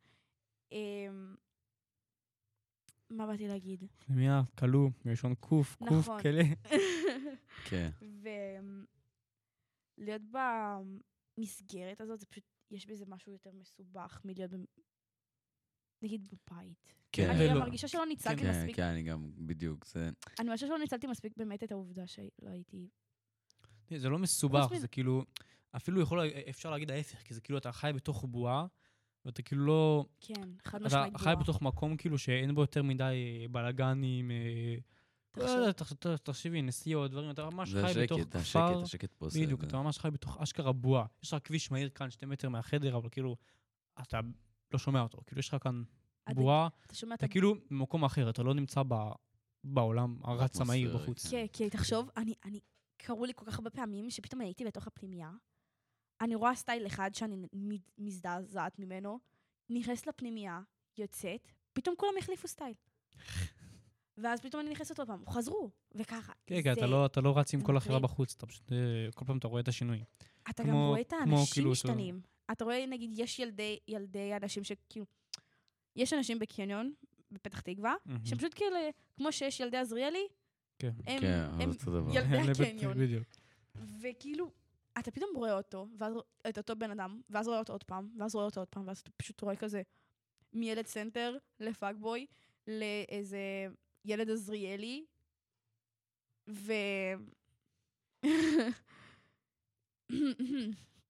[3.11, 3.85] מה באתי להגיד?
[3.99, 6.09] פנימיה, כלוא, מלשון קוף, קוף.
[6.23, 6.43] כלה.
[7.65, 7.91] כן.
[9.99, 10.23] ולהיות
[11.39, 14.51] במסגרת הזאת, זה פשוט, יש בזה משהו יותר מסובך מלהיות,
[16.03, 16.95] נגיד, בבית.
[17.13, 17.31] כן.
[17.31, 20.11] אני גם לא- מרגישה שלא ניצלתי כן, מספיק, כן, אני גם, בדיוק, זה...
[20.41, 22.89] אני מרגישה שלא ניצלתי מספיק באמת את העובדה שלא הייתי...
[23.97, 25.25] זה לא מסובך, מזה- זה כאילו,
[25.77, 28.67] אפילו יכול, אפשר להגיד ההפך, כי זה כאילו אתה חי בתוך בועה,
[29.25, 31.37] ואתה כאילו לא, כן, חד אתה משמעית חי בועה.
[31.37, 33.03] בתוך מקום כאילו שאין בו יותר מדי
[33.43, 34.75] אה, בלאגנים, אה,
[35.37, 35.73] לא
[36.23, 39.61] תחשבי, נסיעות, דברים, אתה ממש זה חי בתוך השקט, השקט, כפר, השקט פה עושה בדיוק,
[39.61, 39.69] את זה.
[39.69, 41.07] אתה ממש חי בתוך אשכרה בועה.
[41.23, 43.37] יש לך כביש מהיר כאן שתי מטר מהחדר, אבל כאילו,
[44.03, 44.21] אתה
[44.73, 45.83] לא שומע אותו, כאילו יש לך כאן
[46.25, 48.83] אתה- בועה, אתה שומע את אתה כאילו במקום אחר, אתה לא נמצא
[49.65, 51.31] בעולם הרץ המהיר בחוץ.
[51.31, 52.61] כן, כי תחשוב, אני, אני,
[52.97, 55.31] קרו לי כל כך הרבה פעמים שפתאום הייתי בתוך הפנימייה,
[56.21, 57.37] אני רואה סטייל אחד שאני
[57.99, 59.19] מזדעזעת ממנו,
[59.71, 60.61] נכנסת לפנימייה,
[60.99, 62.75] יוצאת, פתאום כולם החליפו סטייל.
[64.23, 66.33] ואז פתאום אני נכנסת עוד פעם, חזרו, וככה.
[66.47, 67.99] כן, כן, זה- אתה לא- אתה לא רץ עם כל החברה.
[67.99, 68.77] בחוץ, אתה פשוט, אה,
[69.15, 70.05] כל פעם אתה רואה את השינוי.
[70.51, 72.21] אתה גם כמו- רואה את האנשים כאילו משתנים.
[72.53, 75.07] אתה רואה, נגיד, יש ילדי, ילדי אנשים שכאילו...
[75.97, 76.93] יש אנשים בקניון,
[77.31, 78.25] בפתח תקווה, מהמם.
[78.27, 78.77] שהם פשוט כאילו,
[79.17, 80.27] כמו שיש ילדי עזריאלי,
[80.79, 80.91] כן.
[81.07, 82.15] הם, כן, הם דבר.
[82.17, 82.99] ילדי הקניון.
[82.99, 83.25] בדיוק.
[84.01, 84.51] וכאילו,
[84.99, 86.15] אתה פתאום רואה אותו, ואז
[86.49, 88.99] את אותו בן אדם, ואז רואה אותו עוד פעם, ואז רואה אותו עוד פעם, ואז
[88.99, 89.83] אתה פשוט רואה כזה
[90.53, 92.27] מילד סנטר ל fuckboy,
[92.67, 93.67] לאיזה
[94.05, 95.07] ילד עזריאלי,
[96.49, 96.73] ו...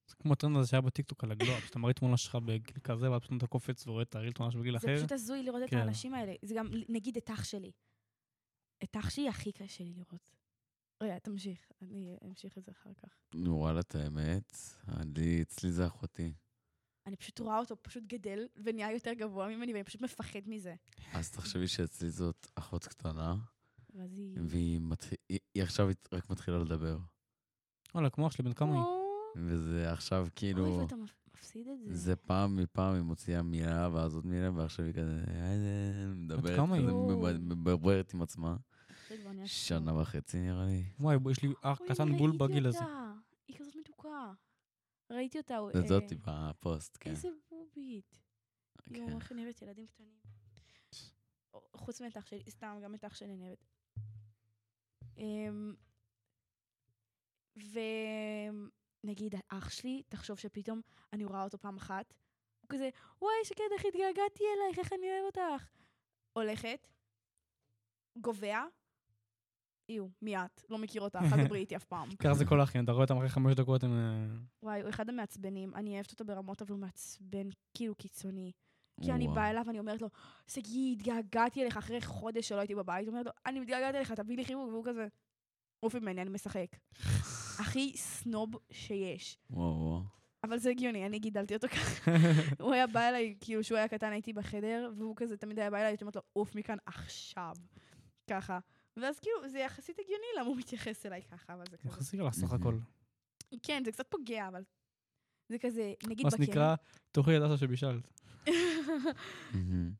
[0.09, 3.21] זה כמו הטרנד הזה שהיה בטיקטוק על הגלוע, שאתה מראה תמונה שלך בגיל כזה, ואז
[3.23, 4.97] פתאום אתה קופץ ורואה את הרעיל תמונה שלך בגיל זה אחר.
[4.97, 5.77] פשוט הזוי לראות את כן.
[5.77, 6.35] האנשים האלה.
[6.43, 7.73] זה גם, נגיד, את אח שלי.
[8.85, 10.38] את אח שלי הכי קשה לי לראות.
[11.03, 13.09] רגע, תמשיך, אני אמשיך את זה אחר כך.
[13.35, 14.57] נו, וואלה, את האמת,
[14.89, 16.33] אני, אצלי זה אחותי.
[17.07, 20.75] אני פשוט רואה אותו פשוט גדל ונהיה יותר גבוה ממני, ואני פשוט מפחד מזה.
[21.13, 23.35] אז תחשבי שאצלי זאת אחות קטנה,
[23.95, 24.37] ואז היא...
[24.47, 26.99] והיא מתח- היא- היא עכשיו רק מתחילה לדבר.
[27.95, 28.83] וואלה, כמו אח שלי, בן כמה היא?
[29.45, 31.95] וזה עכשיו אוי, כאילו, ואתה מפ- מפסיד את זה.
[31.97, 36.43] זה פעם מפעם היא מוציאה מילה, ואז עוד מילה, ועכשיו היא כזה, "אה, מדברת?
[36.81, 37.09] כזה, או.
[37.23, 38.57] מב- מברברת עם עצמה.
[39.09, 40.01] זה כבר נהיה שנה.
[40.01, 40.85] וחצי נראה לי.
[41.01, 42.79] וואי, יש לי אח קטן בול בגיל הזה.
[43.49, 44.33] היא כזאת מתוקה.
[45.11, 45.59] ראיתי אותה.
[45.73, 47.11] זה אה, זאתי בפוסט, כן.
[47.11, 48.19] איזה בובית.
[48.87, 49.09] יואו.
[49.17, 50.19] איך אני אוהבת ילדים קטנים.
[51.77, 53.65] חוץ מאת אח שלי, סתם, גם את אח שלי אני אוהבת.
[55.19, 55.75] אמ,
[59.05, 60.81] ונגיד, האח שלי, תחשוב שפתאום
[61.13, 62.15] אני רואה אותו פעם אחת,
[62.61, 62.91] הוא כזה,
[63.23, 65.71] וואי, שקד, איך התגעגעתי אלייך, איך אני אוהב אותך.
[66.33, 66.89] הולכת,
[68.17, 68.65] גובע,
[69.89, 70.63] איו, מי את?
[70.71, 72.09] לא מכיר אותך, אל תדברי איתי אף פעם.
[72.19, 73.91] ככה זה כל האחים, אתה רואה אותם אחרי חמש דקות, הם...
[73.93, 78.53] אה, וואי, הוא אחד המעצבנים, אני אוהבת אותו ברמות, אבל הוא מעצבן כאילו קיצוני.
[79.01, 79.29] כי אני.
[79.29, 80.09] באה אליו ואני אומרת לו,
[80.47, 83.07] שגיא, התגעגעתי אליך אחרי חודש שלא הייתי בבית.
[83.07, 85.07] הוא אומר לו, אני מתגעגעתי אליך, תביא לי חיבוק, והוא כזה,
[85.81, 86.67] עוף ממני, אני משחק.
[87.61, 89.39] הכי סנוב שיש.
[89.51, 90.03] וואו, וואו.
[90.45, 92.11] אבל זה הגיוני, אני גידלתי אותו ככה.
[92.65, 95.77] הוא היה בא אליי, כאילו, כשהוא היה קטן הייתי בחדר, והוא כזה תמיד היה בא
[95.77, 97.53] אליי, הייתי אומרת לו, עוף מכאן עכשיו.
[98.31, 98.59] ככה.
[99.03, 101.91] ואז כאילו, זה יחסית הגיוני למה הוא מתייחס אליי ככה, אבל זה כזה.
[101.91, 102.53] חסיר לה סך.
[102.53, 102.79] הכל.
[103.63, 104.63] כן, זה קצת פוגע, אבל...
[105.49, 106.75] זה כזה, נגיד מה שנקרא,
[107.13, 108.11] תוכי ידעת שבישלת.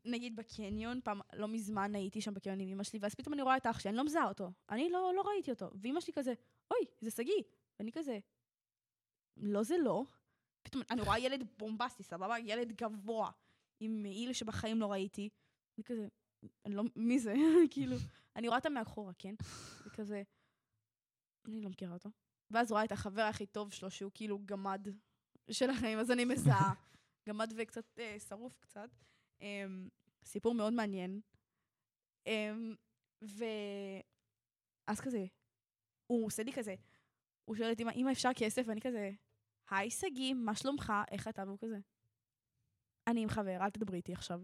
[0.05, 3.57] נגיד בקניון, פעם, לא מזמן הייתי שם בקניון עם אמא שלי, ואז פתאום אני רואה
[3.57, 4.51] את אח שלי, אני לא מזהה אותו.
[4.69, 5.69] אני לא, לא ראיתי אותו.
[5.81, 6.33] ואמא שלי כזה,
[6.71, 7.43] אוי, זה שגיא.
[7.79, 8.19] ואני כזה,
[9.37, 10.03] לא זה לא.
[10.63, 12.39] פתאום אני רואה ילד בומבסטי, סבבה?
[12.39, 13.31] ילד גבוה,
[13.79, 15.29] עם מעיל שבחיים לא ראיתי.
[15.77, 16.07] אני כזה,
[16.65, 17.33] אני לא, מי זה?
[17.71, 17.95] כאילו,
[18.35, 19.35] אני רואה אותה מאחורה, כן?
[19.85, 20.23] וכזה,
[21.45, 22.09] אני לא מכירה אותו.
[22.51, 24.87] ואז רואה את החבר הכי טוב שלו, שהוא כאילו גמד
[25.51, 26.73] של החיים, אז אני מזהה.
[27.29, 28.89] גמד וקצת אה, שרוף קצת.
[29.41, 29.89] אמ,
[30.23, 31.21] סיפור מאוד מעניין.
[32.27, 32.75] אמ,
[33.21, 35.25] ואז כזה,
[36.07, 36.75] הוא עושה לי כזה,
[37.45, 38.63] הוא שואל את אמא, אמא אפשר כסף?
[38.67, 39.11] ואני כזה,
[39.69, 40.93] היי שגיא, מה שלומך?
[41.11, 41.43] איך אתה?
[41.47, 41.79] והוא כזה,
[43.07, 44.41] אני עם חבר, אל תדברי איתי עכשיו.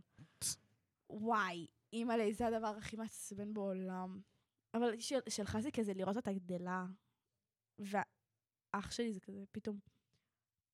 [1.09, 4.21] וואי, אימא'לה, זה הדבר הכי מעצבן בעולם.
[4.73, 6.85] אבל של, שלך זה כזה לראות אותה גדלה,
[7.79, 9.79] ואח שלי זה כזה, פתאום,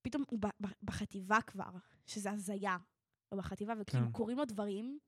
[0.02, 0.40] פתאום הוא
[0.84, 1.72] בחטיבה כבר,
[2.06, 2.78] שזה הזיה.
[3.30, 4.12] הוא בחטיבה, וכאילו כן.
[4.12, 5.00] קורים לו דברים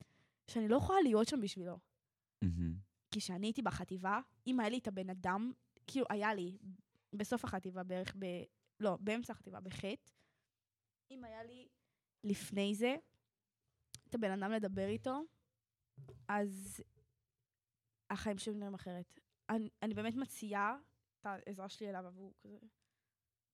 [0.47, 1.79] שאני לא יכולה להיות שם בשבילו.
[2.41, 2.75] מהמם.
[3.11, 5.51] כי כשאני הייתי בחטיבה, אם היה לי את הבן אדם,
[5.87, 6.57] כאילו, היה לי,
[7.13, 8.25] בסוף החטיבה בערך ב...
[8.79, 10.11] לא, באמצע החטיבה, בחטא,
[11.11, 11.67] אם היה לי
[12.23, 12.95] לפני זה
[14.09, 15.21] את הבן אדם לדבר איתו,
[16.27, 16.81] אז
[18.09, 19.19] החיים שלי נראים אחרת.
[19.49, 20.75] אני, אני באמת מציעה
[21.21, 22.57] את העזרה שלי אליו, והוא כזה...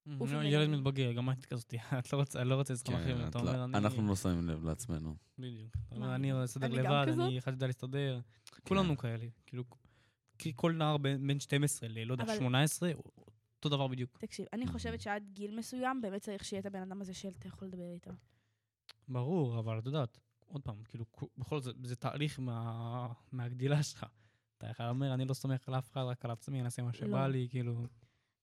[0.05, 0.43] לא.
[0.43, 3.37] ילד מתבגר, גם את כזאת, את לא רוצה- לא רוצה עזרה כן, מאחרים, את אתה
[3.37, 3.77] לא- אומר, אני...
[3.77, 5.15] אנחנו לא שמים לב לעצמנו.
[5.37, 5.73] בדיוק.
[5.91, 7.05] אני אסתדר לבד?
[7.19, 8.19] אני אחד יודע להסתדר.
[8.67, 9.25] כולנו כאלה.
[9.45, 9.63] כאילו,
[10.55, 13.03] כל נער בין בין 12 ל, לא יודע, אבל- 18, הוא
[13.57, 14.17] אותו דבר בדיוק.
[14.17, 17.67] תקשיב, אני חושבת שעד גיל מסוים באמת צריך שיהיה את הבן אדם הזה שאתה יכול
[17.67, 18.11] לדבר איתו.
[19.07, 20.17] ברור, אבל את יודעת,
[20.49, 21.05] עוד פעם, כאילו,
[21.37, 24.05] בכל זאת, זה תהליך מה- מהגדילה שלך.
[24.57, 26.93] אתה יכול אומר, אני לא סומך על אף אחד, רק על עצמי, אני אעשה מה
[26.93, 27.33] שבא לא.
[27.33, 27.87] לי, כאילו...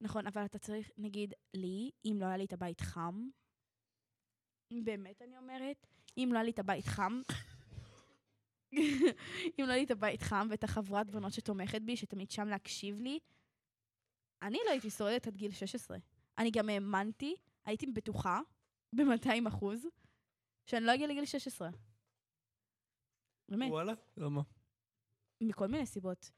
[0.00, 3.28] נכון, אבל אתה צריך, נגיד, לי, אם לא היה לי את הבית חם,
[4.84, 5.86] באמת אני אומרת,
[6.18, 7.20] אם לא היה לי את הבית חם,
[8.72, 13.00] אם לא היה לי את הבית חם ואת החברת בנות שתומכת בי, שתמיד שם להקשיב
[13.00, 13.18] לי,
[14.42, 15.98] אני לא הייתי שורדת עד גיל 16.
[16.38, 17.34] אני גם האמנתי,
[17.64, 18.40] הייתי בטוחה,
[18.92, 19.86] ב-200 אחוז,
[20.66, 21.68] שאני לא אגיע לגיל 16.
[23.48, 23.70] באמת.
[23.70, 23.92] וואלה?
[24.16, 24.42] למה?
[25.40, 26.30] מכל מיני סיבות.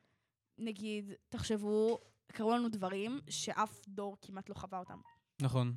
[0.58, 5.00] נגיד, תחשבו, קרו לנו דברים שאף דור כמעט לא חווה אותם.
[5.42, 5.74] נכון.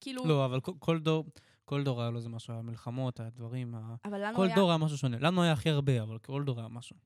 [0.00, 1.24] כאילו, לא, אבל כל- כל דור,
[1.64, 4.56] כל דור היה לו איזה משהו, המלחמות, הדברים, ה- אבל לנו כל היה...
[4.56, 5.16] דור היה משהו שונה.
[5.20, 6.96] לנו היה הכי הרבה, אבל כל דור היה משהו.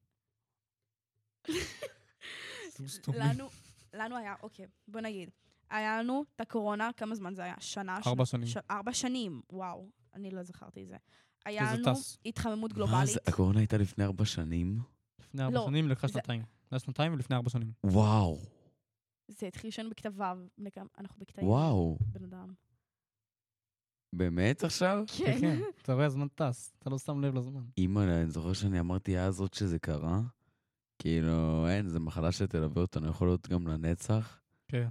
[3.15, 3.49] לנו,
[3.95, 5.31] לנו היה, אוקיי, בוא נגיד,
[5.71, 7.55] היה לנו את הקורונה, כמה זמן זה היה?
[7.61, 7.99] שנה?
[8.07, 8.47] ארבע שנים.
[8.47, 8.57] ש...
[8.71, 10.97] ארבע שנים, וואו, אני לא זכרתי את זה.
[11.47, 12.19] היה זה לנו טס.
[12.27, 13.07] התחממות מה גלובלית.
[13.09, 14.81] זה, הקורונה הייתה לפני ארבע שנים?
[15.21, 16.41] לפני ארבע לא, שנים, לקחה זה- שנתיים.
[16.41, 17.73] זה היה שנתיים ולפני ארבע שנים.
[17.85, 18.39] וואו,
[19.29, 20.23] זה התחיל כשהיינו בכיתה ו',
[20.99, 21.99] אנחנו בכיתה וואו.
[22.13, 22.53] בן אדם.
[24.13, 25.05] באמת עכשיו?
[25.19, 25.61] כן, כן.
[25.83, 27.63] אתה רואה, הזמן טס, אתה לא שם לב לזמן.
[27.79, 30.21] אימא'לה, אני זוכר שאני אמרתי אז עוד שזה קרה.
[30.99, 34.41] כאילו, אין, זו מחלה שתלווה אותנו, יכול להיות גם לנצח.
[34.69, 34.89] כן.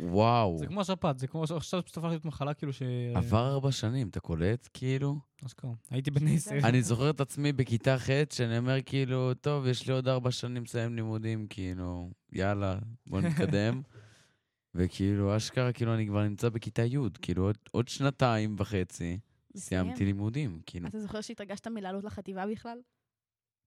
[0.00, 2.82] וואו, זה כמו השפעת, זה כמו שעכשיו פשוט הפך להיות מחלה כאילו ש...
[3.14, 4.68] עבר ארבע שנים, אתה קולט?
[4.74, 5.18] כאילו?
[5.46, 5.70] אשכרה.
[5.90, 6.54] הייתי בן עשר.
[6.64, 10.62] אני זוכר את עצמי בכיתה ח' שאני אומר כאילו, טוב, יש לי עוד ארבע שנים
[10.62, 13.82] לסיים לימודים, כאילו, יאללה, בוא נתקדם.
[14.74, 19.18] וכאילו, אשכרה, כאילו, אני כבר נמצא בכיתה י', כאילו, עוד, עוד שנתיים וחצי.
[19.56, 20.88] סיימתי לימודים, כאילו.
[20.88, 22.78] אתה זוכר שהתרגשת מלעלות לחטיבה בכלל?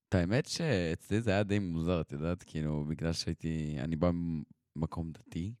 [0.08, 4.10] את האמת שאצלי זה היה די מוזר, את יודעת, כאילו, בגלל שהייתי, אני בא
[4.76, 5.52] ממקום דתי,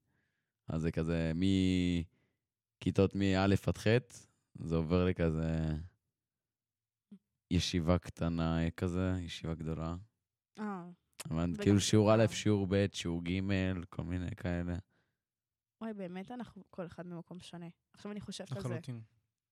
[0.68, 3.86] אז זה כזה, מכיתות מא' עד ח',
[4.54, 5.74] זה עובר לי כזה
[7.50, 9.96] ישיבה קטנה כזה, ישיבה גדולה.
[10.58, 10.88] אה?
[11.26, 12.34] וגם כאילו שיעור א', סבבה.
[12.34, 13.40] שיעור ב', שיעור ג',
[13.90, 14.76] כל מיני כאלה.
[15.80, 17.66] וואי, באמת אנחנו כל אחד ממקום שונה.
[17.92, 18.68] עכשיו אני חושבת על זה.
[18.68, 19.00] לחלוטין.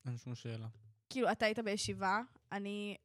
[0.06, 0.68] אין שום שאלה.
[1.10, 2.20] כאילו, אתה היית בישיבה,
[2.52, 2.96] אני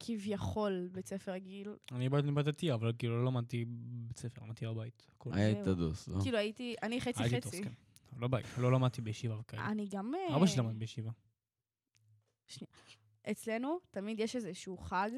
[0.00, 1.76] כביכול בית ספר רגיל.
[1.92, 5.10] אני באתי בית דתי, אבל כאילו לא למדתי בבית ספר, למדתי בבית.
[5.62, 6.20] את הדוס, לא?
[6.22, 7.62] כאילו הייתי, אני חצי חצי.
[7.64, 7.72] כן.
[8.16, 9.66] לא בית, לא למדתי בישיבה וכאלה.
[9.66, 10.14] אני גם...
[10.14, 11.10] אה, אבא שלי למד בישיבה.
[13.30, 15.10] אצלנו תמיד יש איזשהו חג,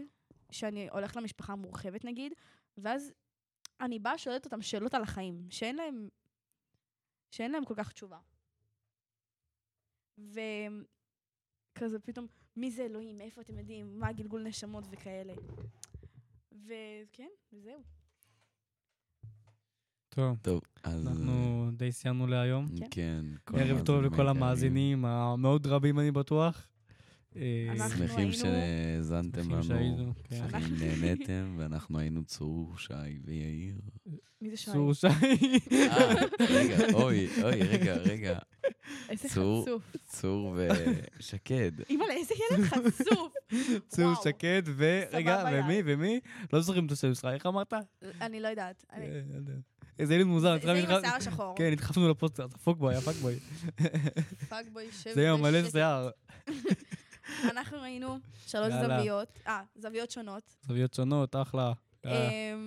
[0.50, 2.32] שאני הולכת למשפחה המורחבת נגיד,
[2.78, 3.12] ואז
[3.80, 6.08] אני באה, שואלת אותם שאלות על החיים, שאין להם,
[7.30, 8.18] שאין להם כל כך תשובה.
[10.18, 12.26] וכזה פתאום,
[12.56, 15.32] מי זה אלוהים, מאיפה אתם יודעים, מה גלגול נשמות וכאלה.
[16.52, 17.82] וכן, וזהו.
[20.08, 21.06] טוב, טוב, אז...
[21.06, 22.66] אנחנו די סיימנו להיום.
[22.90, 23.24] כן.
[23.46, 23.58] כן.
[23.58, 24.28] ערב טוב לכל.
[24.28, 26.68] המאזינים המאוד רבים, אני בטוח.
[27.36, 30.36] אה, אנחנו שמחים שהאזנתם לנו, כן.
[30.36, 32.92] שמחים נהניתם, ואנחנו היינו צור, שי
[33.24, 33.74] ויאיר.
[34.40, 34.70] מי זה שי?
[34.70, 35.06] צור שי.
[35.72, 38.38] אה, רגע, אוי, אוי, רגע, רגע.
[39.08, 39.28] איזה.
[39.28, 39.92] חצוף.
[40.06, 40.56] צור
[41.18, 41.72] ושקד.
[41.90, 43.32] אימא'לה, איזה ילד חצוף.
[43.88, 44.14] צור.
[44.24, 45.82] שקד, ורגע, סבבה, ומי.
[45.84, 46.20] ומי?
[46.52, 47.72] לא זוכרים את השם שלך, איך אמרת?
[48.20, 48.84] אני לא יודעת.
[48.92, 49.54] אני- אה, לא.
[49.98, 50.56] איזה ילד מוזר.
[50.62, 51.54] זה עם השיער השחור.
[51.56, 53.34] כן, נדחפנו לפוסטר, אתה פוקבוי, הפוקבוי.
[54.48, 55.70] פאגבוי שב זה עם מלא.
[55.70, 56.10] שיער.
[57.44, 58.72] אנחנו ראינו שלוש.
[58.72, 60.42] זוויות, אה, זוויות שונות.
[60.62, 61.72] זוויות שונות, אחלה.
[62.06, 62.10] אמ,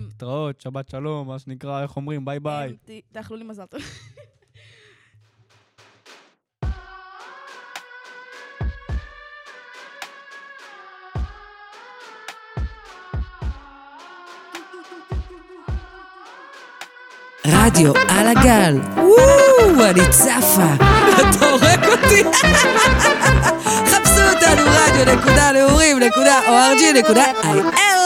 [0.01, 2.69] להתראות, שבת שלום, מה שנקרא, איך אומרים, ביי ביי.
[2.69, 3.81] אמ, ת- תאכלו לי מזל טוב.
[17.65, 18.77] רדיו רדיו על הגל.
[18.95, 20.85] וואו, אני צפה.
[21.19, 22.23] אתה הורג אותי.
[23.91, 28.04] חפשו אותנו רדיו נקודה נעורים נקודה או ארג'י נקודה איי-אל.